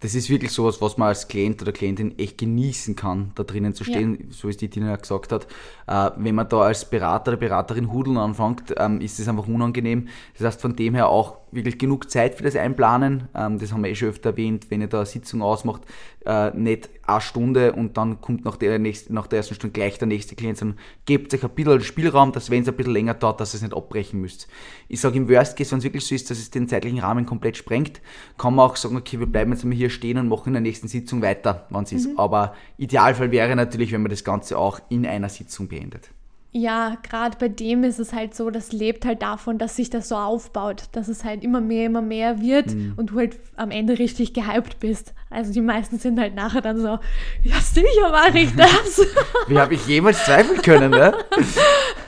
das 0.00 0.14
ist 0.14 0.30
wirklich 0.30 0.50
sowas, 0.50 0.80
was 0.80 0.96
man 0.96 1.08
als 1.08 1.28
Klient 1.28 1.60
oder 1.60 1.72
Klientin 1.72 2.18
echt 2.18 2.38
genießen 2.38 2.96
kann, 2.96 3.32
da 3.34 3.42
drinnen 3.42 3.74
zu 3.74 3.84
stehen, 3.84 4.18
ja. 4.18 4.26
so 4.30 4.48
wie 4.48 4.52
es 4.52 4.56
die 4.56 4.70
Tina 4.70 4.96
gesagt 4.96 5.30
hat. 5.30 5.46
Äh, 5.86 6.10
wenn 6.16 6.34
man 6.34 6.48
da 6.48 6.62
als 6.62 6.86
Berater 6.86 7.32
oder 7.32 7.40
Beraterin 7.40 7.92
hudeln 7.92 8.16
anfängt, 8.16 8.74
ähm, 8.78 9.00
ist 9.02 9.18
das 9.18 9.28
einfach 9.28 9.46
unangenehm. 9.46 10.08
Das 10.38 10.46
heißt, 10.46 10.60
von 10.62 10.74
dem 10.74 10.94
her 10.94 11.08
auch 11.08 11.36
wirklich 11.52 11.78
genug 11.78 12.10
Zeit 12.10 12.34
für 12.34 12.42
das 12.42 12.56
Einplanen. 12.56 13.28
Ähm, 13.34 13.58
das 13.58 13.72
haben 13.72 13.82
wir 13.82 13.90
eh 13.90 13.94
schon 13.94 14.08
öfter 14.08 14.30
erwähnt, 14.30 14.66
wenn 14.70 14.80
ihr 14.80 14.88
da 14.88 14.98
eine 14.98 15.06
Sitzung 15.06 15.42
ausmacht, 15.42 15.82
äh, 16.26 16.50
nicht 16.56 16.90
eine 17.06 17.20
Stunde 17.20 17.72
und 17.72 17.96
dann 17.96 18.20
kommt 18.20 18.44
nach 18.44 18.56
der, 18.56 18.78
nächsten, 18.78 19.14
nach 19.14 19.26
der 19.26 19.38
ersten 19.38 19.54
Stunde 19.54 19.72
gleich 19.72 19.98
der 19.98 20.08
nächste 20.08 20.34
Klient, 20.36 20.58
sondern 20.58 20.78
gebt 21.06 21.32
euch 21.34 21.42
ein 21.42 21.50
bisschen 21.50 21.80
Spielraum, 21.80 22.32
dass 22.32 22.50
wenn 22.50 22.62
es 22.62 22.68
ein 22.68 22.76
bisschen 22.76 22.92
länger 22.92 23.14
dauert, 23.14 23.40
dass 23.40 23.54
ihr 23.54 23.56
es 23.56 23.62
nicht 23.62 23.74
abbrechen 23.74 24.20
müsst. 24.20 24.48
Ich 24.88 25.00
sage 25.00 25.16
im 25.16 25.28
Worst 25.28 25.56
Case, 25.56 25.72
wenn 25.72 25.78
es 25.78 25.84
wirklich 25.84 26.06
so 26.06 26.14
ist, 26.14 26.30
dass 26.30 26.38
es 26.38 26.50
den 26.50 26.68
zeitlichen 26.68 27.00
Rahmen 27.00 27.26
komplett 27.26 27.56
sprengt, 27.56 28.00
kann 28.38 28.54
man 28.54 28.68
auch 28.68 28.76
sagen, 28.76 28.96
okay, 28.96 29.18
wir 29.18 29.26
bleiben 29.26 29.52
jetzt 29.52 29.64
mal 29.64 29.74
hier 29.74 29.90
stehen 29.90 30.18
und 30.18 30.28
machen 30.28 30.48
in 30.48 30.54
der 30.54 30.62
nächsten 30.62 30.88
Sitzung 30.88 31.22
weiter, 31.22 31.66
wann 31.70 31.84
es 31.84 31.92
mhm. 31.92 31.98
ist. 31.98 32.18
Aber 32.18 32.54
Idealfall 32.76 33.30
wäre 33.30 33.56
natürlich, 33.56 33.92
wenn 33.92 34.02
man 34.02 34.10
das 34.10 34.24
Ganze 34.24 34.58
auch 34.58 34.80
in 34.88 35.06
einer 35.06 35.28
Sitzung 35.28 35.68
beendet. 35.68 36.10
Ja, 36.52 36.96
gerade 37.08 37.36
bei 37.38 37.48
dem 37.48 37.84
ist 37.84 38.00
es 38.00 38.12
halt 38.12 38.34
so, 38.34 38.50
das 38.50 38.72
lebt 38.72 39.04
halt 39.04 39.22
davon, 39.22 39.58
dass 39.58 39.76
sich 39.76 39.88
das 39.88 40.08
so 40.08 40.16
aufbaut, 40.16 40.84
dass 40.90 41.06
es 41.06 41.22
halt 41.22 41.44
immer 41.44 41.60
mehr, 41.60 41.86
immer 41.86 42.02
mehr 42.02 42.40
wird 42.40 42.74
mhm. 42.74 42.94
und 42.96 43.10
du 43.10 43.18
halt 43.18 43.38
am 43.54 43.70
Ende 43.70 44.00
richtig 44.00 44.34
gehypt 44.34 44.80
bist. 44.80 45.14
Also 45.30 45.52
die 45.52 45.60
meisten 45.60 46.00
sind 46.00 46.18
halt 46.18 46.34
nachher 46.34 46.60
dann 46.60 46.78
so, 46.78 46.98
ja 47.44 47.60
sicher 47.60 48.10
mache 48.10 48.40
ich 48.40 48.56
das. 48.56 49.00
Wie 49.46 49.58
habe 49.60 49.74
ich 49.74 49.86
jemals 49.86 50.24
zweifeln 50.24 50.60
können, 50.60 50.90
ne? 50.90 51.14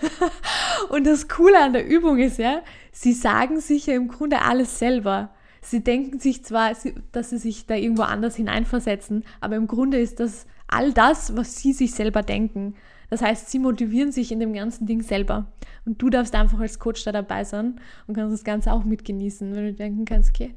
und 0.89 1.07
das 1.07 1.29
Coole 1.29 1.63
an 1.63 1.73
der 1.73 1.87
Übung 1.87 2.19
ist 2.19 2.39
ja, 2.39 2.63
sie 2.91 3.13
sagen 3.13 3.61
sich 3.61 3.87
ja 3.87 3.95
im 3.95 4.09
Grunde 4.09 4.43
alles 4.43 4.81
selber. 4.81 5.31
Sie 5.61 5.85
denken 5.85 6.19
sich 6.19 6.45
zwar, 6.45 6.73
dass 7.13 7.31
sie 7.31 7.39
sich 7.39 7.67
da 7.67 7.77
irgendwo 7.77 8.03
anders 8.03 8.35
hineinversetzen, 8.35 9.25
aber 9.41 9.55
im 9.55 9.69
Grunde 9.69 10.01
ist 10.01 10.19
das 10.19 10.47
all 10.67 10.93
das, 10.93 11.37
was 11.37 11.61
sie 11.61 11.73
sich 11.73 11.95
selber 11.95 12.23
denken. 12.23 12.75
Das 13.13 13.21
heißt, 13.21 13.51
sie 13.51 13.59
motivieren 13.59 14.11
sich 14.11 14.33
in 14.33 14.41
dem 14.41 14.55
ganzen 14.55 14.87
Ding 14.87 15.03
selber. 15.03 15.47
Und 15.85 16.01
du 16.01 16.09
darfst 16.09 16.35
einfach 16.35 16.59
als 16.61 16.79
Coach 16.79 17.05
da 17.05 17.13
dabei 17.13 17.45
sein 17.45 17.79
und 18.07 18.15
kannst 18.15 18.33
das 18.33 18.43
Ganze 18.43 18.73
auch 18.73 18.85
mitgenießen, 18.85 19.55
wenn 19.55 19.67
du 19.67 19.75
denken 19.75 20.07
kannst, 20.07 20.31
okay, 20.31 20.55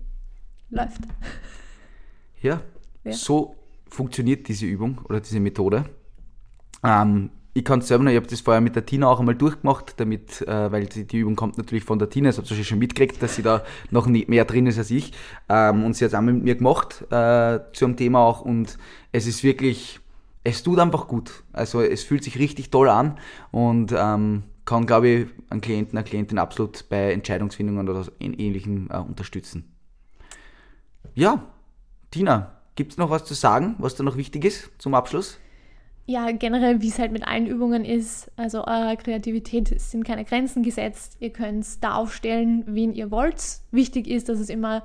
läuft. 0.70 1.02
Ja, 2.41 2.62
ja. 3.04 3.12
so 3.12 3.58
funktioniert 3.89 4.48
diese 4.48 4.68
Übung 4.68 5.02
oder 5.04 5.20
diese 5.20 5.41
Methode. 5.41 5.84
Ähm, 6.82 7.30
ich 7.54 7.65
kann 7.65 7.80
es 7.80 7.89
selber 7.89 8.06
noch, 8.06 8.12
ich 8.12 8.15
habe 8.15 8.28
das 8.28 8.39
vorher 8.39 8.62
mit 8.62 8.78
der 8.78 8.86
Tina 8.86 9.08
auch 9.10 9.20
einmal 9.20 9.36
durchgemacht, 9.36 10.00
damit, 10.00 10.41
äh, 10.44 10.72
weil 10.72 10.86
die, 10.86 11.06
die, 11.06 11.18
Übung 11.18 11.36
kommt 11.36 11.58
natürlich 11.58 11.84
von 11.84 12.00
der 12.00 12.10
Tina, 12.10 12.30
das 12.30 12.38
hat 12.38 12.46
sie 12.46 12.63
schon 12.63 12.80
mitgekriegt, 12.80 13.22
dass 13.22 13.36
sie 13.36 13.44
da 13.44 13.65
noch 13.91 14.08
nie, 14.08 14.24
mehr 14.30 14.46
drin 14.46 14.65
ist 14.65 14.78
als 14.78 14.91
ich. 14.91 15.12
Ähm, 15.50 15.84
und 15.84 15.94
sie 15.96 16.06
hat 16.06 16.12
es 16.12 16.13
einmal 16.13 16.36
mit 16.36 16.44
mir 16.46 16.56
gemacht 16.56 17.02
äh, 17.12 17.60
zu 17.74 17.84
einem 17.84 17.98
Thema 17.98 18.20
auch 18.20 18.39
und 18.39 18.78
es 19.12 19.28
ist 19.28 19.44
wirklich 19.44 20.00
es 20.45 20.62
tut 20.63 20.79
einfach 20.79 21.08
gut. 21.08 21.43
Also 21.51 21.81
es 21.81 22.03
fühlt 22.03 22.23
sich 22.23 22.39
richtig 22.39 22.69
toll 22.69 22.88
an 22.88 23.17
und 23.51 23.93
ähm, 23.97 24.43
kann, 24.63 24.86
glaube 24.86 25.08
ich, 25.08 25.27
einen 25.49 25.60
Klienten, 25.60 25.97
eine 25.97 26.05
Klientin 26.05 26.38
absolut 26.38 26.88
bei 26.88 27.12
Entscheidungsfindungen 27.12 27.89
oder 27.89 28.05
Ähnlichem 28.19 28.89
äh, 28.91 28.97
unterstützen. 28.97 29.75
Ja, 31.15 31.43
Tina, 32.12 32.53
gibt 32.75 32.91
es 32.91 32.97
noch 32.97 33.10
was 33.10 33.25
zu 33.25 33.34
sagen, 33.34 33.75
was 33.79 33.95
da 33.95 34.03
noch 34.03 34.17
wichtig 34.17 34.45
ist 34.45 34.69
zum 34.77 34.93
Abschluss? 34.93 35.39
Ja, 36.05 36.31
generell, 36.31 36.79
wie 36.81 36.89
es 36.89 36.99
halt 36.99 37.12
mit 37.12 37.25
allen 37.27 37.47
Übungen 37.47 37.84
ist, 37.84 38.31
also 38.36 38.60
eurer 38.60 38.95
Kreativität 38.95 39.79
sind 39.81 40.03
keine 40.03 40.25
Grenzen 40.25 40.62
gesetzt. 40.62 41.17
Ihr 41.19 41.31
könnt 41.31 41.84
da 41.84 41.95
aufstellen, 41.95 42.63
wen 42.67 42.93
ihr 42.93 43.10
wollt. 43.10 43.41
Wichtig 43.71 44.08
ist, 44.08 44.29
dass 44.29 44.39
es 44.39 44.49
immer 44.49 44.84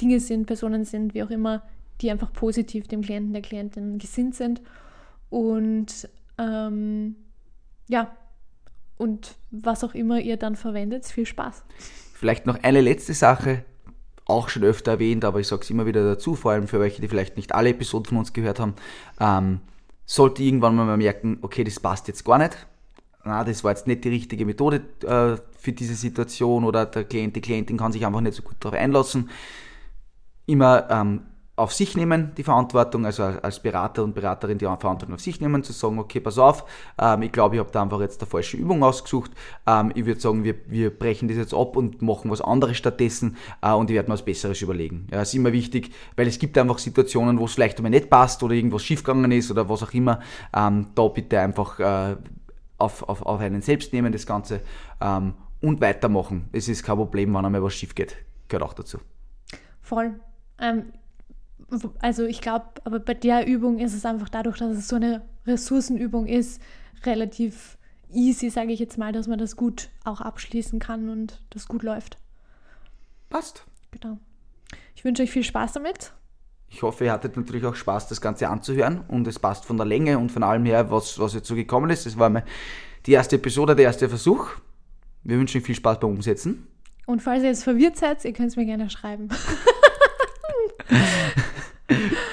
Dinge 0.00 0.18
sind, 0.18 0.46
Personen 0.46 0.84
sind, 0.84 1.14
wie 1.14 1.22
auch 1.22 1.30
immer, 1.30 1.62
die 2.00 2.10
einfach 2.10 2.32
positiv 2.32 2.88
dem 2.88 3.02
Klienten, 3.02 3.32
der 3.32 3.42
Klientin 3.42 3.98
gesinnt 3.98 4.34
sind 4.34 4.60
und 5.30 6.08
ähm, 6.38 7.16
ja, 7.88 8.16
und 8.96 9.36
was 9.50 9.84
auch 9.84 9.94
immer 9.94 10.20
ihr 10.20 10.36
dann 10.36 10.56
verwendet, 10.56 11.06
viel 11.06 11.26
Spaß. 11.26 11.64
Vielleicht 12.14 12.46
noch 12.46 12.62
eine 12.62 12.80
letzte 12.80 13.14
Sache, 13.14 13.64
auch 14.26 14.48
schon 14.48 14.64
öfter 14.64 14.92
erwähnt, 14.92 15.24
aber 15.24 15.40
ich 15.40 15.48
sage 15.48 15.62
es 15.62 15.70
immer 15.70 15.86
wieder 15.86 16.04
dazu, 16.04 16.34
vor 16.34 16.52
allem 16.52 16.68
für 16.68 16.80
welche, 16.80 17.00
die 17.00 17.08
vielleicht 17.08 17.36
nicht 17.36 17.54
alle 17.54 17.70
Episoden 17.70 18.06
von 18.06 18.18
uns 18.18 18.32
gehört 18.32 18.60
haben. 18.60 18.74
Ähm, 19.20 19.60
sollte 20.04 20.42
irgendwann 20.42 20.74
mal 20.74 20.96
merken, 20.96 21.38
okay, 21.42 21.64
das 21.64 21.80
passt 21.80 22.08
jetzt 22.08 22.24
gar 22.24 22.38
nicht, 22.38 22.66
na, 23.24 23.44
das 23.44 23.62
war 23.62 23.72
jetzt 23.72 23.86
nicht 23.86 24.04
die 24.04 24.08
richtige 24.08 24.46
Methode 24.46 24.82
äh, 25.02 25.36
für 25.58 25.72
diese 25.72 25.94
Situation 25.94 26.64
oder 26.64 26.86
der 26.86 27.04
Klient, 27.04 27.36
die 27.36 27.40
Klientin 27.40 27.76
kann 27.76 27.92
sich 27.92 28.06
einfach 28.06 28.20
nicht 28.20 28.34
so 28.34 28.42
gut 28.42 28.56
darauf 28.60 28.78
einlassen. 28.78 29.28
Immer 30.46 30.88
ähm, 30.90 31.20
auf 31.58 31.72
sich 31.72 31.96
nehmen, 31.96 32.32
die 32.36 32.44
Verantwortung, 32.44 33.04
also 33.04 33.24
als 33.24 33.60
Berater 33.60 34.04
und 34.04 34.14
Beraterin 34.14 34.58
die 34.58 34.64
Verantwortung 34.64 35.14
auf 35.14 35.20
sich 35.20 35.40
nehmen, 35.40 35.62
zu 35.64 35.72
sagen, 35.72 35.98
okay, 35.98 36.20
pass 36.20 36.38
auf, 36.38 36.64
ähm, 37.00 37.22
ich 37.22 37.32
glaube, 37.32 37.56
ich 37.56 37.60
habe 37.60 37.70
da 37.72 37.82
einfach 37.82 38.00
jetzt 38.00 38.20
eine 38.20 38.30
falsche 38.30 38.56
Übung 38.56 38.82
ausgesucht. 38.82 39.32
Ähm, 39.66 39.92
ich 39.94 40.06
würde 40.06 40.20
sagen, 40.20 40.44
wir, 40.44 40.54
wir 40.66 40.96
brechen 40.96 41.28
das 41.28 41.36
jetzt 41.36 41.54
ab 41.54 41.76
und 41.76 42.00
machen 42.00 42.30
was 42.30 42.40
anderes 42.40 42.76
stattdessen 42.76 43.36
äh, 43.60 43.72
und 43.72 43.90
ich 43.90 43.96
werde 43.96 44.08
mir 44.08 44.14
was 44.14 44.24
Besseres 44.24 44.62
überlegen. 44.62 45.08
Ja, 45.10 45.22
ist 45.22 45.34
immer 45.34 45.52
wichtig, 45.52 45.90
weil 46.16 46.28
es 46.28 46.38
gibt 46.38 46.56
einfach 46.56 46.78
Situationen, 46.78 47.38
wo 47.38 47.46
es 47.46 47.54
vielleicht 47.54 47.78
einmal 47.78 47.90
nicht 47.90 48.08
passt 48.08 48.42
oder 48.42 48.54
irgendwas 48.54 48.84
schiefgegangen 48.84 49.32
ist 49.32 49.50
oder 49.50 49.68
was 49.68 49.82
auch 49.82 49.92
immer. 49.92 50.20
Ähm, 50.54 50.88
da 50.94 51.08
bitte 51.08 51.40
einfach 51.40 51.80
äh, 51.80 52.16
auf, 52.78 53.02
auf, 53.08 53.22
auf 53.22 53.40
einen 53.40 53.62
selbst 53.62 53.92
nehmen, 53.92 54.12
das 54.12 54.26
Ganze 54.26 54.60
ähm, 55.00 55.34
und 55.60 55.80
weitermachen. 55.80 56.48
Es 56.52 56.68
ist 56.68 56.84
kein 56.84 56.96
Problem, 56.96 57.34
wenn 57.34 57.44
einmal 57.44 57.62
was 57.62 57.74
schief 57.74 57.94
geht. 57.94 58.16
Gehört 58.48 58.62
auch 58.62 58.74
dazu. 58.74 58.98
Voll. 59.82 60.20
Ähm, 60.60 60.92
also 62.00 62.24
ich 62.24 62.40
glaube, 62.40 62.66
aber 62.84 62.98
bei 62.98 63.14
der 63.14 63.46
Übung 63.46 63.78
ist 63.78 63.94
es 63.94 64.04
einfach 64.04 64.28
dadurch, 64.28 64.58
dass 64.58 64.76
es 64.76 64.88
so 64.88 64.96
eine 64.96 65.22
Ressourcenübung 65.46 66.26
ist, 66.26 66.62
relativ 67.04 67.76
easy, 68.10 68.50
sage 68.50 68.72
ich 68.72 68.80
jetzt 68.80 68.98
mal, 68.98 69.12
dass 69.12 69.26
man 69.26 69.38
das 69.38 69.56
gut 69.56 69.90
auch 70.04 70.20
abschließen 70.20 70.78
kann 70.78 71.08
und 71.08 71.42
das 71.50 71.68
gut 71.68 71.82
läuft. 71.82 72.18
Passt. 73.28 73.64
Genau. 73.90 74.18
Ich 74.94 75.04
wünsche 75.04 75.22
euch 75.22 75.30
viel 75.30 75.44
Spaß 75.44 75.74
damit. 75.74 76.12
Ich 76.70 76.82
hoffe, 76.82 77.04
ihr 77.04 77.12
hattet 77.12 77.36
natürlich 77.36 77.64
auch 77.64 77.74
Spaß, 77.74 78.08
das 78.08 78.20
Ganze 78.20 78.48
anzuhören 78.48 79.02
und 79.08 79.26
es 79.26 79.38
passt 79.38 79.64
von 79.64 79.76
der 79.76 79.86
Länge 79.86 80.18
und 80.18 80.30
von 80.30 80.42
allem 80.42 80.64
her, 80.66 80.90
was, 80.90 81.18
was 81.18 81.34
jetzt 81.34 81.48
so 81.48 81.54
gekommen 81.54 81.90
ist. 81.90 82.04
Das 82.04 82.18
war 82.18 82.28
mal 82.28 82.44
die 83.06 83.12
erste 83.12 83.36
Episode, 83.36 83.74
der 83.74 83.86
erste 83.86 84.08
Versuch. 84.08 84.48
Wir 85.22 85.38
wünschen 85.38 85.58
euch 85.58 85.64
viel 85.64 85.74
Spaß 85.74 86.00
beim 86.00 86.10
Umsetzen. 86.10 86.66
Und 87.06 87.22
falls 87.22 87.42
ihr 87.42 87.48
jetzt 87.48 87.64
verwirrt 87.64 87.96
seid, 87.96 88.24
ihr 88.24 88.32
könnt 88.34 88.50
es 88.50 88.56
mir 88.56 88.66
gerne 88.66 88.90
schreiben. 88.90 89.28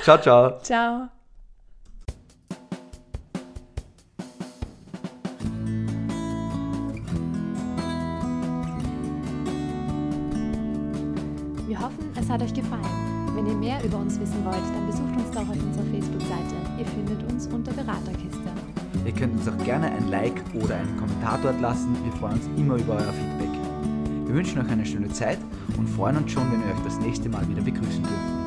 ciao, 0.06 0.18
ciao. 0.20 0.60
Ciao. 0.62 1.10
Wir 11.66 11.80
hoffen, 11.80 12.12
es 12.16 12.30
hat 12.30 12.44
euch 12.44 12.54
gefallen. 12.54 12.84
Wenn 13.34 13.48
ihr 13.48 13.56
mehr 13.56 13.84
über 13.84 13.98
uns 13.98 14.20
wissen 14.20 14.46
wollt, 14.46 14.56
dann 14.56 14.86
besucht 14.86 15.16
uns 15.18 15.32
doch 15.32 15.42
auf 15.42 15.50
unserer 15.50 15.86
Facebook-Seite. 15.86 16.56
Ihr 16.78 16.86
findet 16.86 17.32
uns 17.32 17.48
unter 17.48 17.74
Beraterkiste. 17.74 18.40
Ihr 19.06 19.12
könnt 19.12 19.34
uns 19.34 19.48
auch 19.48 19.66
gerne 19.66 19.88
ein 19.88 20.08
Like 20.10 20.40
oder 20.54 20.76
einen 20.76 20.98
Kommentar 20.98 21.40
dort 21.42 21.60
lassen. 21.60 21.96
Wir 22.04 22.12
freuen 22.14 22.34
uns 22.34 22.46
immer 22.58 22.76
über 22.76 22.94
euer 22.94 23.14
Feedback. 23.14 23.50
Wir 24.28 24.36
wünschen 24.36 24.62
euch 24.62 24.70
eine 24.70 24.86
schöne 24.86 25.10
Zeit 25.10 25.40
und 25.78 25.88
freuen 25.90 26.18
uns 26.18 26.32
schon, 26.32 26.44
wenn 26.52 26.64
wir 26.64 26.74
euch 26.74 26.84
das 26.84 27.00
nächste 27.00 27.28
Mal 27.28 27.48
wieder 27.50 27.62
begrüßen 27.62 28.04
dürfen. 28.04 28.45